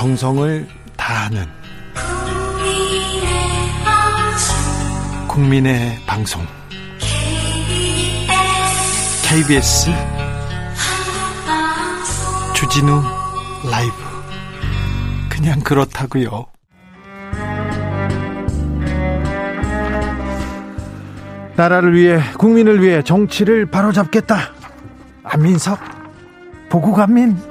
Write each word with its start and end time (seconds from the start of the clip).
정성을 0.00 0.66
다하는 0.96 1.44
국민의 5.28 5.98
방송 6.06 6.40
KBS 9.28 9.90
주진우 12.54 13.02
라이브 13.70 13.92
그냥 15.28 15.60
그렇다고요. 15.60 16.46
나라를 21.56 21.94
위해 21.94 22.22
국민을 22.38 22.82
위해 22.82 23.02
정치를 23.02 23.66
바로잡겠다. 23.66 24.54
안민석 25.24 25.78
보고간민 26.70 27.49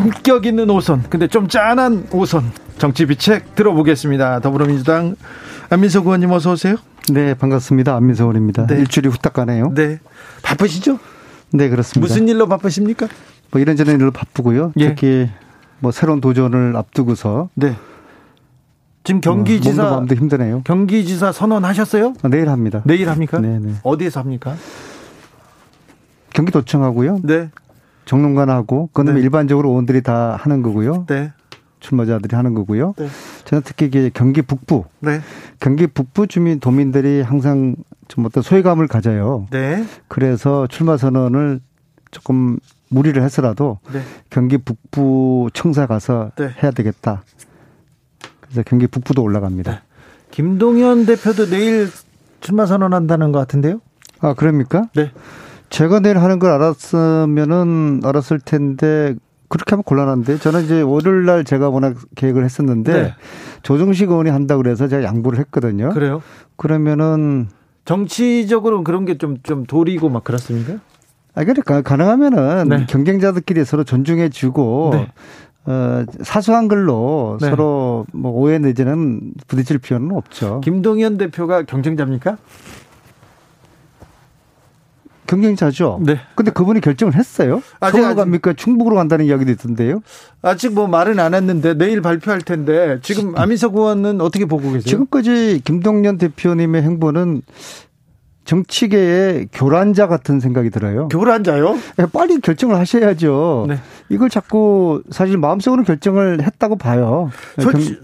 품격 0.00 0.46
있는 0.46 0.70
오선 0.70 1.02
근데 1.10 1.26
좀 1.28 1.46
짠한 1.46 2.08
오선 2.10 2.50
정치 2.78 3.04
비책 3.04 3.54
들어보겠습니다. 3.54 4.40
더불어민주당 4.40 5.14
안민석 5.68 6.06
의원님 6.06 6.30
어서 6.30 6.52
오세요. 6.52 6.76
네 7.12 7.34
반갑습니다. 7.34 7.94
안민석 7.96 8.24
의원입니다. 8.24 8.66
네. 8.66 8.78
일주일이 8.78 9.10
후딱 9.10 9.34
가네요. 9.34 9.74
네 9.74 9.98
바쁘시죠? 10.42 10.98
네 11.52 11.68
그렇습니다. 11.68 12.00
무슨 12.00 12.28
일로 12.28 12.48
바쁘십니까? 12.48 13.08
뭐 13.50 13.60
이런저런 13.60 14.00
일로 14.00 14.10
바쁘고요. 14.10 14.72
예. 14.78 14.88
특히 14.88 15.28
뭐 15.80 15.92
새로운 15.92 16.22
도전을 16.22 16.76
앞두고서 16.76 17.50
네. 17.54 17.76
지금 19.04 19.20
경기지사 19.20 19.86
어, 19.86 19.90
마음도 19.90 20.14
힘드네요. 20.14 20.62
경기지사 20.64 21.32
선언하셨어요? 21.32 22.14
아, 22.22 22.28
내일 22.28 22.48
합니다. 22.48 22.80
내일 22.86 23.10
합니까? 23.10 23.38
네, 23.38 23.58
네. 23.58 23.74
어디에서 23.82 24.20
합니까? 24.20 24.56
경기도청하고요. 26.32 27.18
네. 27.22 27.50
정론관 28.04 28.50
하고 28.50 28.88
그건 28.92 29.14
네. 29.14 29.20
일반적으로 29.20 29.70
의원들이 29.70 30.02
다 30.02 30.36
하는 30.38 30.62
거고요. 30.62 31.06
네. 31.08 31.32
출마자들이 31.80 32.36
하는 32.36 32.54
거고요. 32.54 32.94
네. 32.98 33.08
저는 33.44 33.62
특히 33.64 33.86
이게 33.86 34.10
경기 34.12 34.42
북부, 34.42 34.84
네. 35.00 35.20
경기 35.60 35.86
북부 35.86 36.26
주민 36.26 36.60
도민들이 36.60 37.22
항상 37.22 37.74
좀 38.08 38.26
어떤 38.26 38.42
소외감을 38.42 38.86
가져요. 38.86 39.46
네. 39.50 39.84
그래서 40.08 40.66
출마 40.66 40.96
선언을 40.96 41.60
조금 42.10 42.58
무리를 42.90 43.20
해서라도 43.22 43.78
네. 43.92 44.00
경기 44.28 44.58
북부 44.58 45.48
청사 45.54 45.86
가서 45.86 46.32
네. 46.36 46.50
해야 46.62 46.70
되겠다. 46.70 47.22
그래서 48.40 48.62
경기 48.66 48.86
북부도 48.86 49.22
올라갑니다. 49.22 49.72
네. 49.72 49.78
김동연 50.32 51.06
대표도 51.06 51.46
내일 51.46 51.88
출마 52.40 52.66
선언한다는 52.66 53.32
것 53.32 53.38
같은데요? 53.38 53.80
아 54.20 54.34
그럽니까? 54.34 54.88
네. 54.94 55.12
제가 55.70 56.00
내일 56.00 56.18
하는 56.18 56.38
걸 56.38 56.50
알았으면은 56.50 58.00
알았을 58.04 58.40
텐데 58.40 59.14
그렇게 59.48 59.70
하면 59.70 59.82
곤란한데 59.82 60.38
저는 60.38 60.64
이제 60.64 60.80
월요일 60.82 61.24
날 61.24 61.44
제가 61.44 61.70
워낙 61.70 61.96
계획을 62.16 62.44
했었는데 62.44 62.92
네. 62.92 63.14
조정식 63.62 64.10
의원이 64.10 64.30
한다 64.30 64.56
그래서 64.56 64.88
제가 64.88 65.02
양보를 65.02 65.38
했거든요. 65.40 65.90
그래요? 65.90 66.22
그러면은 66.56 67.48
정치적으로 67.84 68.84
그런 68.84 69.04
게좀좀 69.04 69.64
도리고 69.64 70.08
막 70.08 70.22
그렇습니까? 70.22 70.74
아 71.34 71.44
그러니까 71.44 71.82
가능하면은 71.82 72.68
네. 72.68 72.86
경쟁자들끼리 72.88 73.64
서로 73.64 73.84
존중해 73.84 74.28
주고 74.28 74.90
네. 74.92 75.08
어, 75.66 76.04
사소한 76.22 76.68
걸로 76.68 77.38
네. 77.40 77.48
서로 77.50 78.06
뭐 78.12 78.32
오해 78.32 78.58
내지는 78.58 79.32
부딪힐 79.46 79.78
필요는 79.78 80.14
없죠. 80.16 80.60
김동연 80.64 81.18
대표가 81.18 81.62
경쟁자입니까? 81.62 82.38
경쟁자죠. 85.30 86.00
네. 86.02 86.18
근데 86.34 86.50
그분이 86.50 86.80
결정을 86.80 87.14
했어요. 87.14 87.62
아직, 87.78 87.92
서울로 87.92 88.08
아직. 88.08 88.16
갑니까? 88.16 88.52
충북으로 88.54 88.96
간다는 88.96 89.24
이야기도 89.24 89.52
있던데요. 89.52 90.00
아직 90.42 90.72
뭐 90.74 90.88
말은 90.88 91.20
안 91.20 91.34
했는데 91.34 91.74
내일 91.74 92.02
발표할 92.02 92.40
텐데 92.40 92.98
지금 93.02 93.36
안민석 93.36 93.76
의원은 93.76 94.20
어떻게 94.20 94.44
보고 94.44 94.64
계세요? 94.64 94.82
지금까지 94.82 95.62
김동연 95.64 96.18
대표님의 96.18 96.82
행보는 96.82 97.42
정치계의 98.44 99.48
교란자 99.52 100.08
같은 100.08 100.40
생각이 100.40 100.70
들어요. 100.70 101.06
교란자요? 101.08 101.76
예, 102.00 102.06
빨리 102.12 102.40
결정을 102.40 102.76
하셔야죠. 102.76 103.66
네. 103.68 103.78
이걸 104.08 104.28
자꾸 104.28 105.04
사실 105.10 105.36
마음속으로 105.38 105.84
결정을 105.84 106.42
했다고 106.42 106.76
봐요. 106.76 107.30
솔직, 107.60 108.00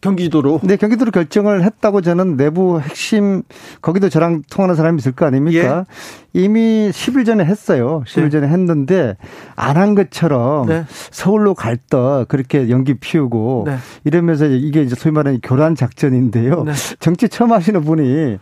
경기도로. 0.00 0.60
네, 0.62 0.76
경기도로 0.76 1.10
결정을 1.10 1.64
했다고 1.64 2.00
저는 2.02 2.36
내부 2.36 2.80
핵심 2.80 3.42
거기도 3.82 4.08
저랑 4.08 4.42
통하는 4.50 4.74
사람이 4.74 4.98
있을 4.98 5.12
거 5.12 5.26
아닙니까? 5.26 5.84
이미 6.32 6.90
10일 6.90 7.26
전에 7.26 7.44
했어요. 7.44 8.02
10일 8.06 8.22
네. 8.24 8.30
전에 8.30 8.48
했는데 8.48 9.16
안 9.56 9.76
한 9.80 9.94
것처럼 9.94 10.66
네. 10.66 10.84
서울로 11.10 11.54
갈떡 11.54 12.28
그렇게 12.28 12.68
연기 12.68 12.94
피우고 12.94 13.64
네. 13.66 13.76
이러면서 14.04 14.46
이게 14.46 14.82
이제 14.82 14.94
소위 14.94 15.12
말하는 15.12 15.40
교란 15.42 15.74
작전인데요. 15.74 16.64
네. 16.64 16.72
정치 16.98 17.28
처음 17.28 17.52
하시는 17.52 17.80
분이 17.80 18.38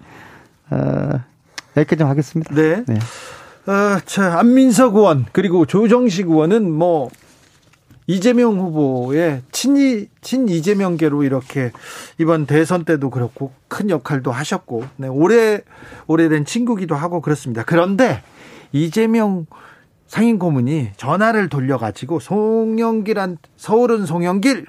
어, 0.71 1.11
여기까지 1.77 1.99
좀 1.99 2.09
하겠습니다. 2.09 2.55
네. 2.55 2.83
네. 2.87 2.99
어, 3.71 4.01
자, 4.05 4.39
안민석 4.39 4.97
의원 4.97 5.27
그리고 5.33 5.65
조정식 5.67 6.29
의원은 6.29 6.71
뭐 6.73 7.11
이재명 8.09 8.59
후보의 8.59 9.43
친이 9.53 10.07
친 10.23 10.49
이재명계로 10.49 11.25
이렇게 11.25 11.71
이번 12.17 12.47
대선 12.47 12.85
때도 12.85 13.11
그렇고 13.11 13.53
큰 13.69 13.91
역할도 13.91 14.33
하셨고 14.33 14.85
네, 14.97 15.09
오래 15.09 15.61
오래된 16.07 16.47
친구기도 16.47 16.95
하고 16.95 17.21
그렇습니다. 17.21 17.63
그런데 17.65 18.23
이재명 18.73 19.45
상임 20.07 20.39
고문이 20.39 20.93
전화를 20.97 21.51
돌려가지고 21.51 22.19
송영길한 22.19 23.37
서울은 23.57 24.07
송영길 24.07 24.65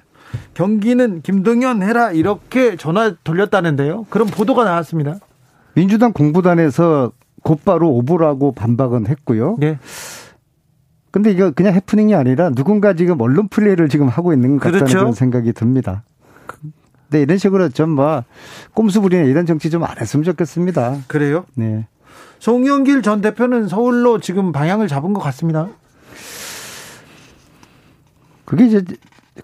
경기는 0.53 1.21
김동연 1.21 1.81
해라 1.81 2.11
이렇게 2.11 2.75
전화 2.75 3.15
돌렸다는데요. 3.23 4.05
그런 4.09 4.27
보도가 4.27 4.65
나왔습니다. 4.65 5.15
민주당 5.75 6.11
공보단에서 6.11 7.13
곧바로 7.41 7.89
오보라고 7.91 8.51
반박은 8.51 9.07
했고요. 9.07 9.55
네. 9.59 9.79
근데 11.11 11.31
이거 11.31 11.51
그냥 11.51 11.73
해프닝이 11.73 12.13
아니라 12.15 12.49
누군가 12.51 12.93
지금 12.93 13.19
언론 13.21 13.47
플레이를 13.47 13.89
지금 13.89 14.07
하고 14.07 14.33
있는 14.33 14.57
것 14.57 14.65
같다는 14.65 14.79
그렇죠. 14.79 14.97
그런 14.99 15.13
생각이 15.13 15.53
듭니다. 15.53 16.03
네, 17.09 17.21
이런 17.21 17.37
식으로 17.37 17.69
좀 17.69 17.95
뭐 17.95 18.23
꼼수 18.73 19.01
부리는 19.01 19.25
이런 19.25 19.45
정치 19.47 19.69
좀 19.71 19.83
안 19.83 19.97
했으면 19.99 20.23
좋겠습니다. 20.23 20.99
그래요? 21.07 21.45
네. 21.55 21.87
송영길 22.39 23.01
전 23.01 23.21
대표는 23.21 23.67
서울로 23.67 24.19
지금 24.19 24.51
방향을 24.51 24.87
잡은 24.87 25.13
것 25.13 25.19
같습니다. 25.21 25.67
그게 28.45 28.65
이제 28.65 28.83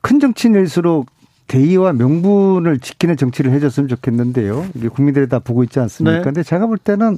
큰 0.02 0.20
정치인일수록 0.20 1.08
대의와 1.48 1.94
명분을 1.94 2.80
지키는 2.80 3.18
정치를 3.18 3.52
해줬으면 3.52 3.88
좋겠는데요. 3.88 4.66
이게 4.74 4.88
국민들이 4.88 5.28
다 5.30 5.40
보고 5.40 5.64
있지 5.64 5.80
않습니까? 5.80 6.18
네. 6.18 6.24
근데 6.24 6.42
제가 6.44 6.66
볼 6.66 6.78
때는 6.78 7.18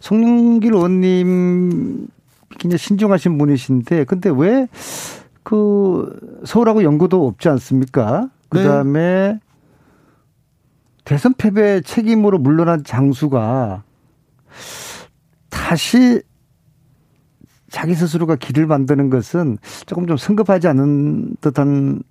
송영길 0.00 0.72
의원님 0.74 2.06
굉장히 2.58 2.78
신중하신 2.78 3.38
분이신데, 3.38 4.04
근데 4.04 4.30
왜 4.30 4.68
그 5.42 6.40
서울하고 6.44 6.82
연고도 6.84 7.26
없지 7.26 7.48
않습니까? 7.48 8.28
그 8.50 8.58
네. 8.58 8.64
다음에 8.64 9.40
대선 11.04 11.34
패배 11.34 11.80
책임으로 11.80 12.38
물러난 12.38 12.84
장수가 12.84 13.82
다시 15.48 16.22
자기 17.70 17.94
스스로가 17.94 18.36
길을 18.36 18.66
만드는 18.66 19.10
것은 19.10 19.58
조금 19.86 20.06
좀 20.06 20.16
성급하지 20.16 20.68
않은 20.68 21.36
듯한 21.40 22.02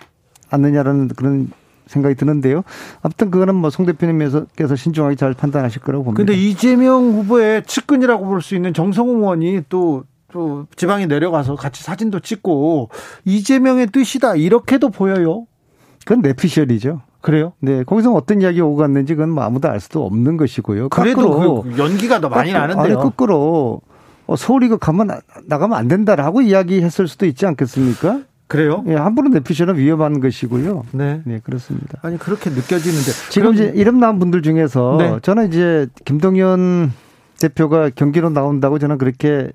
않느냐라는 0.49 1.09
그런 1.09 1.51
생각이 1.85 2.15
드는데요. 2.15 2.63
아무튼 3.01 3.29
그거는 3.31 3.55
뭐 3.55 3.69
송 3.69 3.85
대표님께서 3.85 4.75
신중하게 4.75 5.15
잘 5.15 5.33
판단하실 5.33 5.81
거라고 5.81 6.03
봅니다. 6.03 6.17
근데 6.25 6.33
이재명 6.33 7.11
후보의 7.11 7.63
측근이라고 7.65 8.25
볼 8.25 8.41
수 8.41 8.55
있는 8.55 8.73
정성호 8.73 9.17
의원이 9.17 9.63
또, 9.69 10.03
또 10.31 10.67
지방에 10.75 11.05
내려가서 11.05 11.55
같이 11.55 11.83
사진도 11.83 12.19
찍고 12.19 12.89
이재명의 13.25 13.87
뜻이다 13.87 14.35
이렇게도 14.35 14.89
보여요. 14.89 15.45
그건 16.05 16.21
내피셜이죠. 16.21 17.01
그래요? 17.21 17.53
네, 17.59 17.83
거기서 17.83 18.13
어떤 18.13 18.41
이야기 18.41 18.61
오고 18.61 18.77
갔는지 18.77 19.15
그건 19.15 19.31
뭐 19.31 19.43
아무도 19.43 19.67
알 19.69 19.79
수도 19.79 20.05
없는 20.05 20.37
것이고요. 20.37 20.89
그래도 20.89 21.63
그 21.63 21.77
연기가 21.77 22.21
더 22.21 22.29
많이 22.29 22.53
나는데요. 22.53 22.83
아니 22.83 22.93
거꾸로 22.95 23.81
어, 24.25 24.35
서울 24.35 24.63
이거 24.63 24.77
가면 24.77 25.07
나- 25.07 25.19
나가면 25.47 25.77
안 25.77 25.87
된다라고 25.87 26.41
이야기했을 26.41 27.07
수도 27.07 27.25
있지 27.25 27.45
않겠습니까? 27.45 28.21
그래요? 28.47 28.83
예, 28.87 28.95
함부로 28.95 29.29
내피셜은 29.29 29.77
위험한 29.77 30.21
것이고요. 30.21 30.83
네. 30.93 31.21
네, 31.25 31.39
그렇습니다. 31.43 31.99
아니 32.01 32.17
그렇게 32.17 32.49
느껴지는데 32.49 33.11
지금 33.29 33.53
이제 33.53 33.71
이름 33.75 33.99
나온 33.99 34.17
분들 34.19 34.41
중에서 34.41 34.95
네. 34.97 35.19
저는 35.21 35.49
이제 35.49 35.87
김동연 36.05 36.91
대표가 37.39 37.89
경기로 37.89 38.29
나온다고 38.29 38.79
저는 38.79 38.97
그렇게 38.97 39.27
예, 39.29 39.51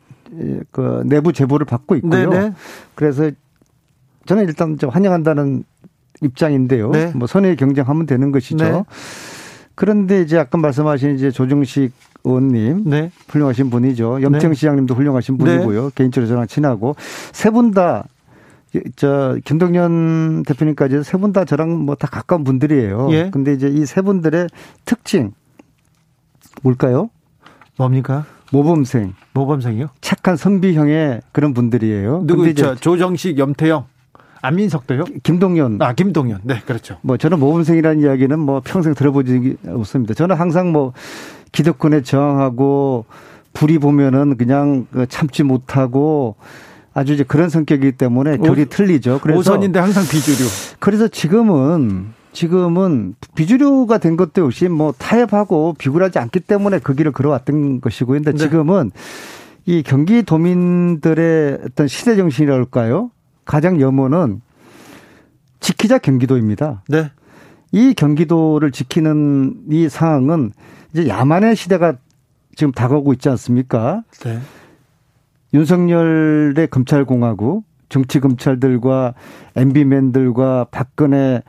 그 0.70 1.02
내부 1.06 1.32
제보를 1.32 1.66
받고 1.66 1.96
있고요. 1.96 2.30
네네. 2.30 2.52
그래서 2.94 3.30
저는 4.26 4.44
일단 4.44 4.78
좀 4.78 4.90
환영한다는 4.90 5.64
입장인데요. 6.22 6.90
네. 6.90 7.12
뭐 7.14 7.26
선의 7.26 7.56
경쟁하면 7.56 8.06
되는 8.06 8.32
것이죠. 8.32 8.64
네. 8.64 8.84
그런데 9.74 10.22
이제 10.22 10.38
아까 10.38 10.56
말씀하신 10.58 11.16
이제 11.16 11.30
조정식 11.30 11.92
의원님 12.24 12.84
네. 12.86 13.10
훌륭하신 13.28 13.70
분이죠. 13.70 14.22
염태영 14.22 14.52
네. 14.52 14.54
시장님도 14.54 14.94
훌륭하신 14.94 15.36
분이고요. 15.36 15.82
네. 15.84 15.90
개인적으로 15.94 16.28
저랑 16.28 16.46
친하고 16.46 16.96
세 17.32 17.50
분 17.50 17.72
다 17.72 18.04
저 18.96 19.36
김동연 19.44 20.42
대표님까지 20.46 21.04
세 21.04 21.18
분 21.18 21.32
다 21.32 21.44
저랑 21.44 21.84
뭐 21.84 21.94
다 21.94 22.08
가까운 22.08 22.42
분들이에요. 22.44 23.08
예. 23.12 23.30
근데 23.30 23.52
이제 23.52 23.68
이 23.68 23.84
세 23.86 24.00
분들의 24.02 24.48
특징 24.84 25.32
뭘까요? 26.62 27.10
뭡니까? 27.76 28.24
모범생. 28.52 29.14
모범생이요? 29.34 29.88
착한 30.00 30.36
선비형의 30.36 31.20
그런 31.32 31.54
분들이에요. 31.54 32.22
누구 32.26 32.48
있죠? 32.48 32.74
조정식, 32.76 33.38
염태영. 33.38 33.84
안민석도요? 34.40 35.04
김동연. 35.22 35.80
아, 35.80 35.92
김동연. 35.94 36.40
네, 36.44 36.60
그렇죠. 36.66 36.98
뭐 37.02 37.16
저는 37.16 37.38
모범생이라는 37.40 38.02
이야기는 38.02 38.38
뭐 38.38 38.60
평생 38.64 38.94
들어보지 38.94 39.56
없습니다. 39.66 40.14
저는 40.14 40.36
항상 40.36 40.70
뭐 40.70 40.92
기득권에 41.52 42.02
저항하고 42.02 43.06
불이 43.54 43.78
보면은 43.78 44.36
그냥 44.36 44.86
그 44.92 45.06
참지 45.06 45.42
못하고 45.42 46.36
아주 46.92 47.14
이제 47.14 47.24
그런 47.24 47.48
성격이기 47.48 47.92
때문에 47.92 48.36
결이 48.36 48.62
오, 48.62 48.64
틀리죠. 48.66 49.20
그래서 49.22 49.38
오선인데 49.40 49.78
항상 49.80 50.04
비주류. 50.04 50.48
그래서 50.78 51.08
지금은 51.08 52.12
지금은 52.34 53.14
비주류가 53.34 53.98
된 53.98 54.16
것도 54.16 54.42
역시 54.44 54.68
뭐 54.68 54.92
타협하고 54.92 55.74
비굴하지 55.78 56.18
않기 56.18 56.40
때문에 56.40 56.80
그 56.80 56.94
길을 56.94 57.12
걸어왔던 57.12 57.80
것이고요. 57.80 58.18
근데 58.18 58.32
네. 58.32 58.38
지금은 58.38 58.90
이 59.64 59.82
경기도민들의 59.82 61.60
어떤 61.64 61.88
시대 61.88 62.16
정신이랄까요? 62.16 63.10
가장 63.46 63.80
염원은 63.80 64.42
지키자 65.60 65.98
경기도입니다. 65.98 66.82
네. 66.88 67.10
이 67.72 67.94
경기도를 67.94 68.72
지키는 68.72 69.62
이 69.70 69.88
상황은 69.88 70.52
이제 70.92 71.08
야만의 71.08 71.56
시대가 71.56 71.94
지금 72.56 72.72
다가오고 72.72 73.12
있지 73.14 73.28
않습니까? 73.30 74.02
네. 74.24 74.40
윤석열의 75.54 76.68
검찰공화국, 76.68 77.64
정치 77.88 78.18
검찰들과 78.18 79.14
MB맨들과 79.56 80.66
박근혜 80.72 81.42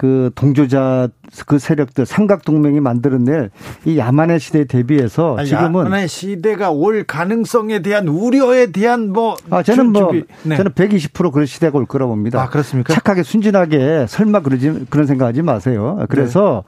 그 0.00 0.30
동조자 0.34 1.08
그 1.44 1.58
세력들 1.58 2.06
삼각 2.06 2.46
동맹이 2.46 2.80
만들어낼 2.80 3.50
이 3.84 3.98
야만의 3.98 4.40
시대에 4.40 4.64
대비해서 4.64 5.36
아니, 5.36 5.46
지금은 5.46 5.84
야만의 5.84 6.08
시대가 6.08 6.70
올 6.70 7.04
가능성에 7.04 7.82
대한 7.82 8.08
우려에 8.08 8.72
대한 8.72 9.12
뭐 9.12 9.36
아, 9.50 9.62
저는 9.62 9.92
뭐 9.92 10.10
네. 10.42 10.56
저는 10.56 10.72
120% 10.72 11.30
그런 11.30 11.44
시대가 11.44 11.76
올 11.76 11.84
거라고 11.84 12.12
봅니다. 12.12 12.40
아, 12.40 12.48
그렇습니까? 12.48 12.94
착하게 12.94 13.22
순진하게 13.22 14.06
설마 14.08 14.40
그러지 14.40 14.86
그런 14.88 15.06
생각하지 15.06 15.42
마세요. 15.42 16.02
그래서 16.08 16.64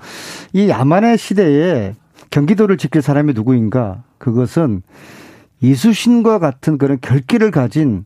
네. 0.53 0.65
이 0.65 0.69
야만의 0.69 1.17
시대에 1.17 1.95
경기도를 2.29 2.77
지킬 2.77 3.01
사람이 3.01 3.33
누구인가? 3.33 4.03
그것은 4.19 4.83
이수신과 5.63 6.39
같은 6.39 6.77
그런 6.77 6.99
결기를 7.01 7.51
가진 7.51 8.05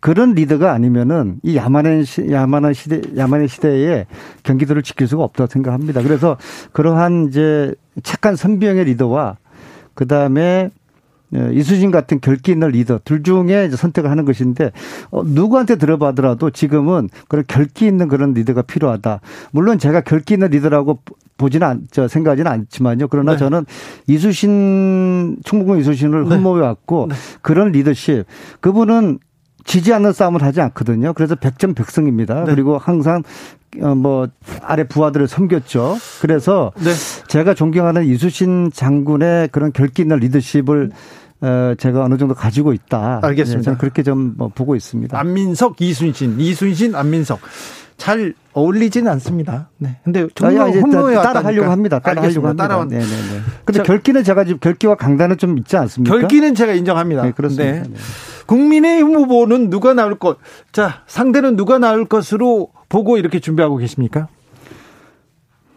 그런 0.00 0.34
리더가 0.34 0.72
아니면은 0.72 1.40
이 1.42 1.56
야만의 1.56 2.04
시, 2.04 2.30
야만의 2.30 2.74
시대 2.74 3.00
야만의 3.16 3.48
시대에 3.48 4.06
경기도를 4.42 4.82
지킬 4.82 5.08
수가 5.08 5.24
없다고 5.24 5.50
생각합니다. 5.50 6.02
그래서 6.02 6.36
그러한 6.72 7.28
이제 7.28 7.74
착한 8.02 8.36
선비형의 8.36 8.84
리더와 8.84 9.36
그 9.94 10.06
다음에 10.06 10.70
어, 11.34 11.50
이수진 11.52 11.90
같은 11.90 12.20
결기 12.20 12.52
있는 12.52 12.68
리더 12.68 12.98
둘 13.04 13.22
중에 13.22 13.68
선택을 13.68 14.10
하는 14.10 14.24
것인데 14.24 14.72
어, 15.10 15.22
누구한테 15.22 15.76
들어봐더라도 15.76 16.50
지금은 16.50 17.10
그런 17.28 17.44
결기 17.46 17.86
있는 17.86 18.08
그런 18.08 18.32
리더가 18.32 18.62
필요하다. 18.62 19.20
물론 19.50 19.78
제가 19.78 20.00
결기 20.00 20.34
있는 20.34 20.48
리더라고 20.48 21.00
보지는 21.36 21.66
않, 21.66 21.80
저 21.90 22.08
생각하지는 22.08 22.50
않지만요. 22.50 23.08
그러나 23.08 23.32
네. 23.32 23.38
저는 23.38 23.66
이수신 24.06 25.38
충북군 25.44 25.78
이수신을 25.80 26.30
흠모해 26.30 26.62
왔고 26.62 27.06
네. 27.08 27.14
네. 27.14 27.20
그런 27.42 27.72
리더십 27.72 28.24
그분은 28.60 29.18
지지 29.68 29.92
않는 29.92 30.12
싸움을 30.12 30.42
하지 30.42 30.62
않거든요. 30.62 31.12
그래서 31.12 31.34
백전백승입니다. 31.34 32.44
네. 32.44 32.54
그리고 32.54 32.78
항상 32.78 33.22
어, 33.82 33.94
뭐 33.94 34.26
아래 34.62 34.84
부하들을 34.84 35.28
섬겼죠. 35.28 35.98
그래서 36.22 36.72
네. 36.76 36.90
제가 37.28 37.52
존경하는 37.52 38.06
이수신 38.06 38.70
장군의 38.72 39.48
그런 39.48 39.72
결기 39.72 40.02
있는 40.02 40.16
리더십을 40.16 40.90
어, 41.42 41.74
제가 41.78 42.02
어느 42.02 42.16
정도 42.16 42.34
가지고 42.34 42.72
있다. 42.72 43.20
알겠습니다. 43.22 43.58
네, 43.58 43.64
저는 43.64 43.78
그렇게 43.78 44.02
좀뭐 44.02 44.48
보고 44.54 44.74
있습니다. 44.74 45.16
안민석, 45.16 45.80
이순신, 45.80 46.40
이순신, 46.40 46.94
안민석. 46.96 47.38
잘 47.98 48.32
어울리지는 48.54 49.10
않습니다. 49.12 49.68
네. 49.76 49.98
근데 50.02 50.26
정말 50.34 50.70
홈모에 50.70 51.14
따라 51.16 51.44
하려고 51.44 51.70
합니다. 51.70 51.98
따라 51.98 52.22
하려고 52.22 52.46
합니다. 52.46 52.66
따라온. 52.66 52.88
네, 52.88 52.98
네, 53.00 53.04
네. 53.04 53.40
근데 53.64 53.82
결기는 53.82 54.24
제가 54.24 54.44
지금 54.44 54.60
결기와 54.60 54.94
강단은 54.94 55.36
좀 55.36 55.58
있지 55.58 55.76
않습니까? 55.76 56.16
결기는 56.16 56.54
제가 56.54 56.72
인정합니다. 56.72 57.22
네, 57.22 57.32
그렇습니다. 57.32 57.64
네. 57.64 57.82
네. 57.82 57.94
국민의힘 58.48 59.14
후보는 59.14 59.68
누가 59.70 59.92
나올 59.94 60.18
것? 60.18 60.38
자, 60.72 61.02
상대는 61.06 61.54
누가 61.56 61.78
나올 61.78 62.06
것으로 62.06 62.70
보고 62.88 63.18
이렇게 63.18 63.38
준비하고 63.40 63.76
계십니까? 63.76 64.28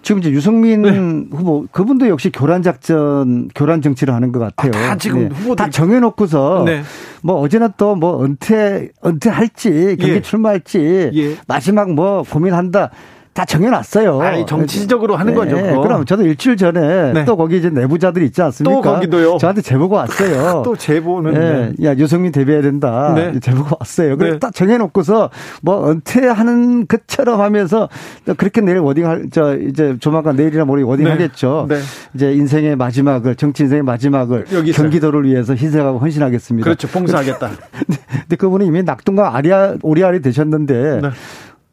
지금 0.04 0.20
이제 0.20 0.32
유승민 0.32 0.82
네. 0.82 0.90
후보 1.36 1.68
그분도 1.72 2.08
역시 2.08 2.32
교란 2.32 2.64
작전, 2.64 3.50
교란 3.54 3.82
정치를 3.84 4.14
하는 4.16 4.32
것 4.32 4.40
같아요. 4.40 4.72
아, 4.74 4.88
다 4.90 4.98
지금 4.98 5.30
네. 5.30 5.36
후보들 5.36 5.56
다 5.58 5.70
정해놓고서 5.70 6.64
네. 6.66 6.82
뭐 7.22 7.36
어제나 7.42 7.68
또 7.78 7.96
뭐 7.96 8.24
은퇴 8.26 8.90
은퇴할지 9.06 9.98
경기 10.00 10.16
예. 10.16 10.22
출마할지 10.22 11.12
예. 11.14 11.38
마지막 11.48 11.94
뭐 11.94 12.24
고민한다. 12.24 12.90
다 13.34 13.46
정해놨어요. 13.46 14.22
아니, 14.22 14.46
정치적으로 14.46 15.16
하는 15.16 15.34
네. 15.34 15.40
거죠. 15.40 15.56
네. 15.56 15.74
그럼 15.74 16.06
저도 16.06 16.24
일주일 16.24 16.58
전에 16.58 17.14
네. 17.14 17.26
또 17.26 17.38
거기 17.38 17.58
이제 17.58 17.70
내부자들이 17.70 18.26
있지 18.26 18.42
않습니까? 18.42 18.76
또 18.76 18.82
거기도요. 18.82 19.38
저한테 19.38 19.62
제보가 19.62 19.98
왔어요. 20.00 20.64
또 20.66 20.76
제보는. 20.76 21.34
네. 21.34 21.88
야, 21.88 21.96
유성민 21.96 22.34
대비해야 22.34 22.62
된다. 22.62 23.14
네. 23.16 23.40
제보가 23.40 23.78
왔어요. 23.80 24.18
그래서 24.18 24.34
네. 24.34 24.40
딱 24.40 24.54
정해놓고서 24.54 25.30
뭐 25.62 25.90
은퇴하는 25.90 26.88
것처럼 26.88 27.40
하면서 27.40 27.88
그렇게 28.36 28.60
내일 28.60 28.80
wording 28.80 29.08
할, 29.08 29.28
저 29.32 29.58
이제 29.58 29.96
조만간 30.02 30.36
내일이나 30.36 30.66
모레 30.66 30.84
wording 30.84 31.06
네. 31.06 31.12
하겠죠. 31.12 31.68
네. 31.70 31.80
이제 32.14 32.34
인생의 32.34 32.76
마지막을, 32.76 33.36
정치 33.36 33.64
인생의 33.64 33.84
마지막을 33.84 34.48
여기서. 34.52 34.82
경기도를 34.84 35.24
위해서 35.24 35.54
희생하고 35.54 36.00
헌신하겠습니다. 36.00 36.66
그렇죠. 36.66 36.90
봉사하겠다. 36.90 37.50
근데 38.24 38.36
그분이 38.36 38.66
이미 38.66 38.84
낙동강 38.84 39.34
아리아, 39.34 39.76
오리알이 39.82 40.22
되셨는데 40.22 41.00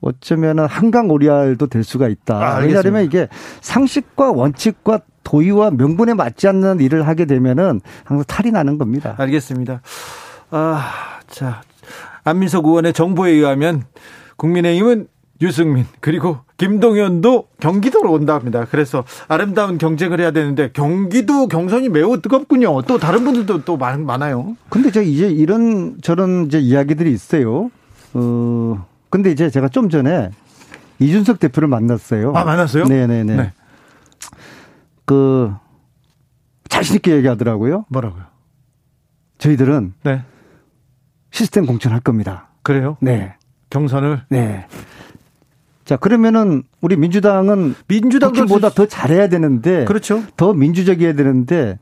어쩌면 0.00 0.61
한강 0.61 1.11
오리알도 1.11 1.67
될 1.67 1.85
수가 1.85 2.09
있다. 2.09 2.37
아, 2.37 2.59
왜냐하면 2.59 3.05
이게 3.05 3.29
상식과 3.61 4.33
원칙과 4.33 5.00
도의와 5.25 5.71
명분에 5.73 6.15
맞지 6.15 6.49
않는 6.49 6.81
일을 6.81 7.06
하게 7.06 7.25
되면은 7.25 7.81
항상 8.05 8.25
탈이 8.27 8.51
나는 8.53 8.79
겁니다. 8.79 9.15
알겠습니다. 9.19 9.82
아, 10.51 11.20
자. 11.29 11.63
안민석 12.25 12.67
의원의 12.67 12.93
정보에 12.93 13.31
의하면 13.31 13.84
국민의힘은 14.37 15.08
유승민 15.41 15.87
그리고 16.01 16.39
김동연도 16.56 17.46
경기도로 17.61 18.13
온다 18.13 18.34
합니다. 18.34 18.67
그래서 18.69 19.05
아름다운 19.29 19.79
경쟁을 19.79 20.20
해야 20.20 20.32
되는데 20.32 20.70
경기도 20.72 21.46
경선이 21.46 21.89
매우 21.89 22.20
뜨겁군요. 22.20 22.82
또 22.82 22.99
다른 22.99 23.25
분들도 23.25 23.65
또 23.65 23.77
많, 23.77 24.05
많아요. 24.05 24.56
근데 24.69 24.91
저 24.91 25.01
이제 25.01 25.29
이런 25.29 25.96
저런 26.03 26.46
이제 26.46 26.58
이야기들이 26.58 27.13
있어요. 27.13 27.70
어 28.15 28.87
근데 29.10 29.31
이제 29.31 29.50
제가 29.50 29.69
좀 29.69 29.88
전에 29.88 30.31
이준석 30.98 31.38
대표를 31.41 31.69
만났어요. 31.69 32.32
아, 32.34 32.44
만났어요? 32.44 32.84
네네네. 32.84 33.36
네. 33.36 33.53
그, 35.05 35.53
자신있게 36.69 37.12
얘기하더라고요. 37.17 37.86
뭐라고요? 37.88 38.24
저희들은 39.38 39.94
네. 40.05 40.22
시스템 41.31 41.67
공천할 41.67 42.00
겁니다. 42.00 42.48
그래요? 42.62 42.96
네. 43.00 43.34
경선을? 43.70 44.24
네. 44.29 44.67
자, 45.84 45.96
그러면은 45.96 46.65
우리 46.82 46.96
민주당은 46.96 47.74
민주당보다 47.86 48.69
더 48.70 48.86
잘해야 48.86 49.29
되는데 49.29 49.84
그렇죠. 49.86 50.22
더 50.36 50.53
민주적이어야 50.53 51.15
되는데 51.15 51.79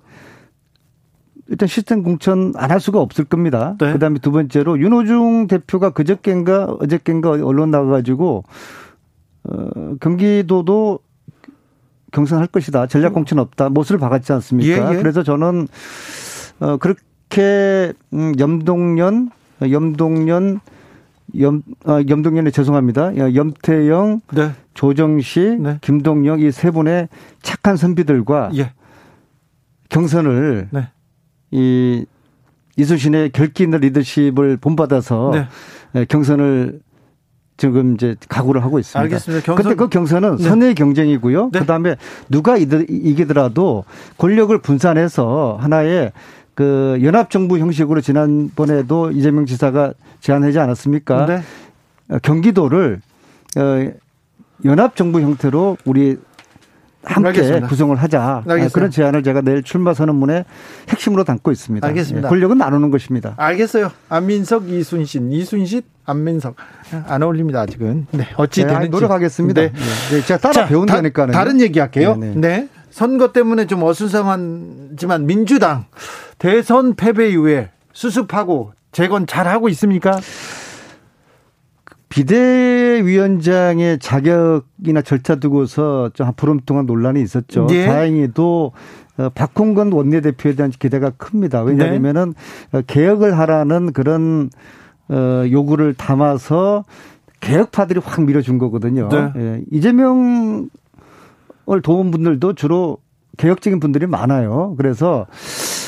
일단 1.49 1.69
시스템 1.69 2.03
공천 2.03 2.53
안 2.57 2.71
할 2.71 2.81
수가 2.81 3.01
없을 3.01 3.25
겁니다. 3.25 3.77
네. 3.79 3.93
그다음에 3.93 4.19
두 4.19 4.33
번째로 4.33 4.79
윤호중 4.81 5.47
대표가 5.47 5.91
그저께인가 5.91 6.65
어저께인가 6.81 7.31
언론 7.31 7.71
나가가지고 7.71 8.45
어, 9.45 9.69
경기도도 10.01 10.99
경선할 12.13 12.49
것이다. 12.49 12.87
전략 12.87 13.13
공천 13.13 13.39
없다. 13.39 13.69
못을 13.69 13.99
박았지 13.99 14.33
않습니까? 14.33 14.93
예, 14.93 14.97
예. 14.97 15.01
그래서 15.01 15.23
저는 15.23 15.69
어 16.61 16.77
그렇게 16.79 17.93
음 18.13 18.33
염동연 18.39 19.31
염동연 19.63 20.61
염, 21.41 21.63
아, 21.85 22.03
염동연에 22.09 22.51
죄송합니다. 22.51 23.35
염태영, 23.35 24.21
네. 24.33 24.53
조정식, 24.75 25.61
네. 25.61 25.79
김동영 25.83 26.41
이 26.41 26.51
세 26.53 26.71
분의 26.71 27.09
착한 27.43 27.77
선비들과 27.77 28.51
예. 28.55 28.73
경선을 29.91 30.69
네. 30.71 30.89
이 31.51 32.05
이수신의 32.77 33.31
결기 33.31 33.63
있는 33.65 33.81
리더십을 33.81 34.59
본받아서 34.59 35.31
네. 35.33 35.49
예, 35.95 36.05
경선을 36.05 36.81
지금 37.57 37.95
이제 37.95 38.17
각오를 38.29 38.63
하고 38.63 38.79
있습니다. 38.79 39.01
알겠습니다. 39.01 39.45
경선. 39.45 39.63
근데 39.63 39.77
그 39.77 39.89
경선은 39.89 40.37
네. 40.37 40.43
선의 40.43 40.75
경쟁이고요. 40.75 41.51
네. 41.53 41.61
그다음에 41.61 41.97
누가 42.29 42.57
이기더라도 42.59 43.85
권력을 44.19 44.57
분산해서 44.59 45.57
하나의 45.61 46.13
그 46.55 46.99
연합정부 47.03 47.59
형식으로 47.59 48.01
지난번에도 48.01 49.11
이재명 49.11 49.47
지사가 49.47 49.95
제안하지 50.21 50.59
않았습니까? 50.59 51.27
네. 51.27 51.43
어, 52.09 52.19
경기도를 52.19 53.01
어, 53.57 53.91
연합정부 54.65 55.21
형태로 55.21 55.77
우리 55.85 56.17
함께 57.07 57.29
알겠습니다. 57.29 57.69
구성을 57.69 57.97
하자 57.97 58.21
아, 58.21 58.37
알겠습니다. 58.47 58.75
그런 58.75 58.91
제안을 58.91 59.23
제가 59.23 59.41
내일 59.41 59.63
출마 59.63 59.95
선언문에 59.95 60.45
핵심으로 60.89 61.25
담고 61.25 61.53
있습니다. 61.53 61.87
알겠습니다. 61.87 62.27
예, 62.27 62.31
권력은 62.31 62.59
나누는 62.59 62.91
것입니다. 62.91 63.35
알겠어요. 63.37 63.91
안민석, 64.09 64.69
이순신, 64.69 65.31
이순신, 65.33 65.83
안민석 66.05 66.57
안 67.07 67.23
어울립니다 67.23 67.61
아직은. 67.61 68.09
네 68.11 68.29
어찌 68.37 68.63
네, 68.63 68.69
되는지 68.69 68.91
노력하겠습니다. 68.91 69.61
네. 69.61 69.73
네. 69.73 70.21
제가 70.23 70.39
따라 70.39 70.53
자, 70.53 70.67
배운다니까요. 70.67 71.31
다른 71.33 71.61
얘기할게요. 71.61 72.17
네, 72.17 72.35
네. 72.35 72.41
네. 72.41 72.69
선거 72.91 73.33
때문에 73.33 73.67
좀 73.67 73.83
어수선하지만 73.83 75.27
민주당 75.27 75.85
대선 76.39 76.95
패배 76.95 77.31
이후에 77.31 77.71
수습하고 77.93 78.73
재건 78.93 79.27
잘 79.27 79.47
하고 79.47 79.69
있습니까? 79.69 80.19
비대위원장의 82.17 83.99
자격이나 83.99 85.03
절차 85.03 85.35
두고서 85.35 86.11
좀 86.15 86.33
보름 86.35 86.61
동안 86.65 86.87
논란이 86.87 87.21
있었죠. 87.21 87.67
예. 87.71 87.85
다행히도 87.85 88.73
어, 89.19 89.29
박홍근 89.35 89.93
원내대표에 89.93 90.55
대한 90.55 90.71
기대가 90.71 91.11
큽니다. 91.11 91.63
왜냐하면은 91.63 92.33
네. 92.73 92.83
개혁을 92.87 93.39
하라는 93.39 93.93
그런 93.93 94.49
어, 95.09 95.45
요구를 95.51 95.93
담아서 95.93 96.85
개혁파들이 97.41 98.01
확 98.03 98.25
밀어준 98.25 98.57
거거든요. 98.57 99.11
네. 99.11 99.33
예. 99.37 99.63
이재명을 99.71 100.71
도운 101.83 102.11
분들도 102.11 102.55
주로 102.55 102.97
개혁적인 103.37 103.79
분들이 103.79 104.07
많아요. 104.07 104.75
그래서 104.79 105.27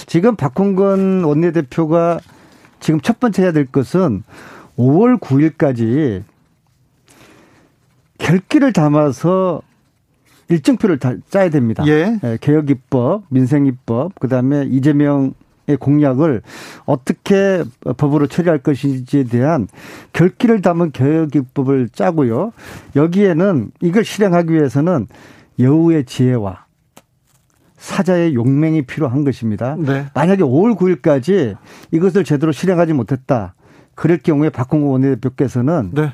지금 0.07 0.37
박홍근 0.37 1.25
원내대표가 1.25 2.21
지금 2.81 3.01
첫 3.01 3.19
번째 3.19 3.45
해야 3.45 3.53
될 3.53 3.65
것은 3.65 4.25
5월 4.79 5.21
9일까지 5.21 6.23
결기를 8.19 8.73
담아서 8.73 9.63
일정표를 10.49 10.99
다 10.99 11.15
짜야 11.29 11.51
됩니다. 11.51 11.85
예. 11.87 12.19
예 12.23 12.39
개혁 12.41 12.71
입법, 12.71 13.25
민생 13.29 13.67
입법, 13.67 14.19
그다음에 14.19 14.65
이재명의 14.65 15.33
공약을 15.79 16.43
어떻게 16.87 17.65
법으로 17.97 18.27
처리할 18.29 18.59
것인지에 18.59 19.25
대한 19.25 19.69
결기를 20.13 20.63
담은 20.63 20.93
개혁 20.93 21.37
입법을 21.37 21.91
짜고요. 21.91 22.53
여기에는 22.97 23.73
이걸 23.83 24.05
실행하기 24.05 24.53
위해서는 24.53 25.07
여우의 25.59 26.07
지혜와 26.07 26.67
사자의 27.77 28.35
용맹이 28.35 28.83
필요한 28.83 29.25
것입니다. 29.25 29.77
네. 29.79 30.07
만약에 30.15 30.43
5월 30.43 30.77
9일까지 30.77 31.57
이것을 31.93 32.25
제대로 32.25 32.53
실행하지 32.53 32.93
못했다. 32.93 33.55
그럴 33.99 34.19
경우에 34.19 34.49
박홍구 34.49 34.91
원내대표께서는 34.91 35.91
네. 35.93 36.13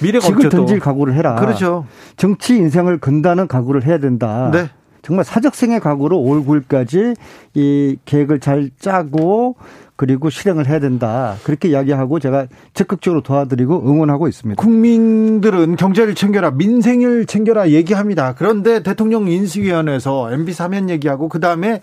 미래가 0.00 0.24
직을 0.24 0.48
던질 0.50 0.78
각오를 0.78 1.14
해라. 1.14 1.34
그렇죠. 1.34 1.84
정치 2.16 2.56
인생을 2.56 2.98
건다는 2.98 3.48
각오를 3.48 3.84
해야 3.84 3.98
된다. 3.98 4.50
네. 4.52 4.68
정말 5.02 5.24
사적생의 5.24 5.80
각오로 5.80 6.16
5월 6.16 6.46
9일까지 6.46 7.16
이 7.54 7.96
계획을 8.04 8.38
잘 8.38 8.70
짜고 8.78 9.56
그리고 9.96 10.30
실행을 10.30 10.68
해야 10.68 10.78
된다. 10.78 11.34
그렇게 11.42 11.68
이야기하고 11.68 12.20
제가 12.20 12.46
적극적으로 12.72 13.20
도와드리고 13.22 13.88
응원하고 13.88 14.28
있습니다. 14.28 14.60
국민들은 14.62 15.74
경제를 15.74 16.14
챙겨라, 16.14 16.52
민생을 16.52 17.26
챙겨라 17.26 17.70
얘기합니다. 17.70 18.34
그런데 18.36 18.82
대통령 18.82 19.26
인수위원회에서 19.26 20.32
MB 20.32 20.52
사면 20.52 20.88
얘기하고 20.88 21.28
그 21.28 21.40
다음에 21.40 21.80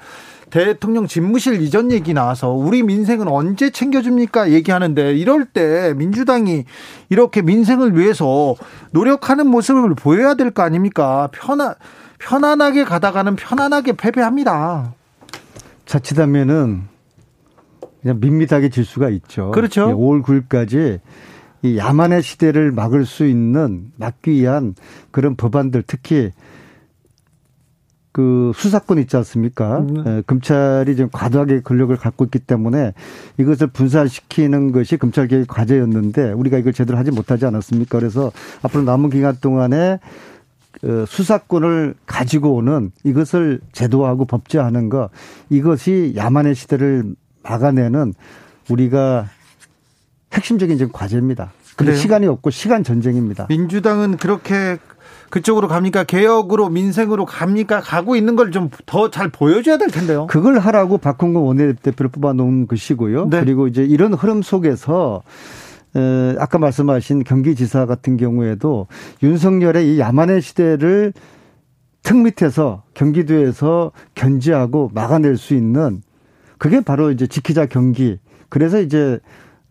대통령 0.51 1.07
집무실 1.07 1.61
이전 1.61 1.91
얘기 1.91 2.13
나와서 2.13 2.49
우리 2.51 2.83
민생은 2.83 3.27
언제 3.27 3.69
챙겨줍니까 3.69 4.51
얘기하는데 4.51 5.15
이럴 5.15 5.45
때 5.45 5.93
민주당이 5.95 6.65
이렇게 7.09 7.41
민생을 7.41 7.97
위해서 7.97 8.55
노력하는 8.91 9.47
모습을 9.47 9.95
보여야 9.95 10.35
될 10.35 10.51
거 10.51 10.63
아닙니까? 10.63 11.29
편안 11.31 11.73
편안하게 12.19 12.83
가다가는 12.83 13.35
편안하게 13.37 13.93
패배합니다. 13.93 14.93
자칫하면은 15.85 16.83
그냥 18.01 18.19
밋밋하게 18.19 18.69
질 18.69 18.83
수가 18.85 19.09
있죠. 19.09 19.51
그렇죠. 19.51 19.87
5월 19.87 20.21
9일까지 20.23 20.99
이 21.63 21.77
야만의 21.77 22.21
시대를 22.23 22.71
막을 22.71 23.05
수 23.05 23.25
있는 23.25 23.91
막기 23.95 24.31
위한 24.31 24.75
그런 25.11 25.35
법안들 25.35 25.83
특히 25.85 26.31
그 28.11 28.51
수사권 28.55 28.99
있지 28.99 29.15
않습니까? 29.17 29.85
네. 29.87 30.03
예, 30.05 30.23
검찰이 30.27 30.95
지금 30.95 31.09
과도하게 31.11 31.61
권력을 31.61 31.95
갖고 31.95 32.25
있기 32.25 32.39
때문에 32.39 32.93
이것을 33.37 33.67
분산시키는 33.67 34.73
것이 34.73 34.97
검찰 34.97 35.27
개혁 35.27 35.47
과제였는데 35.47 36.33
우리가 36.33 36.57
이걸 36.57 36.73
제대로 36.73 36.97
하지 36.97 37.11
못하지 37.11 37.45
않았습니까? 37.45 37.99
그래서 37.99 38.31
앞으로 38.63 38.83
남은 38.83 39.11
기간 39.11 39.37
동안에 39.39 39.99
그 40.81 41.05
수사권을 41.07 41.95
가지고 42.05 42.55
오는 42.55 42.91
이것을 43.03 43.59
제도화하고 43.71 44.25
법제화하는 44.25 44.89
것 44.89 45.09
이것이 45.49 46.13
야만의 46.15 46.55
시대를 46.55 47.15
막아내는 47.43 48.13
우리가 48.69 49.27
핵심적인 50.33 50.77
지금 50.77 50.91
과제입니다. 50.91 51.51
근데 51.75 51.95
시간이 51.95 52.27
없고 52.27 52.49
시간 52.49 52.83
전쟁입니다. 52.83 53.47
민주당은 53.49 54.17
그렇게 54.17 54.77
그쪽으로 55.29 55.67
갑니까? 55.69 56.03
개혁으로 56.03 56.69
민생으로 56.69 57.25
갑니까? 57.25 57.79
가고 57.79 58.15
있는 58.15 58.35
걸 58.35 58.51
좀 58.51 58.69
더 58.85 59.09
잘 59.09 59.29
보여줘야 59.29 59.77
될 59.77 59.89
텐데요. 59.89 60.27
그걸 60.27 60.59
하라고 60.59 60.97
박홍근 60.97 61.41
원내대표를 61.41 62.11
뽑아놓은 62.11 62.67
것이고요. 62.67 63.29
네. 63.29 63.39
그리고 63.39 63.67
이제 63.67 63.83
이런 63.83 64.13
흐름 64.13 64.41
속에서 64.41 65.23
에, 65.95 66.35
아까 66.37 66.57
말씀하신 66.57 67.23
경기지사 67.23 67.85
같은 67.85 68.17
경우에도 68.17 68.87
윤석열의 69.23 69.95
이 69.95 69.99
야만의 69.99 70.41
시대를 70.41 71.13
턱 72.03 72.17
밑에서 72.17 72.83
경기도에서 72.93 73.91
견제하고 74.15 74.91
막아낼 74.93 75.37
수 75.37 75.53
있는 75.53 76.01
그게 76.57 76.81
바로 76.81 77.09
이제 77.11 77.25
지키자 77.27 77.67
경기. 77.67 78.19
그래서 78.49 78.81
이제 78.81 79.19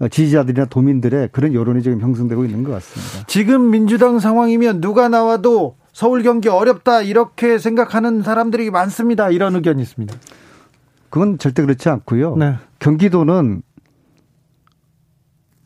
지지자들이나 0.08 0.66
도민들의 0.66 1.28
그런 1.32 1.52
여론이 1.52 1.82
지금 1.82 2.00
형성되고 2.00 2.44
있는 2.44 2.64
것 2.64 2.72
같습니다. 2.72 3.26
지금 3.26 3.70
민주당 3.70 4.18
상황이면 4.18 4.80
누가 4.80 5.08
나와도 5.08 5.76
서울 5.92 6.22
경기 6.22 6.48
어렵다 6.48 7.02
이렇게 7.02 7.58
생각하는 7.58 8.22
사람들이 8.22 8.70
많습니다. 8.70 9.30
이런 9.30 9.54
의견이 9.56 9.82
있습니다. 9.82 10.14
그건 11.10 11.38
절대 11.38 11.62
그렇지 11.62 11.88
않고요. 11.88 12.36
네. 12.36 12.54
경기도는 12.78 13.62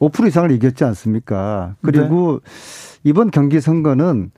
5% 0.01 0.27
이상을 0.27 0.51
이겼지 0.51 0.85
않습니까? 0.85 1.77
그리고 1.83 2.41
네. 2.43 2.51
이번 3.05 3.31
경기 3.31 3.61
선거는 3.61 4.33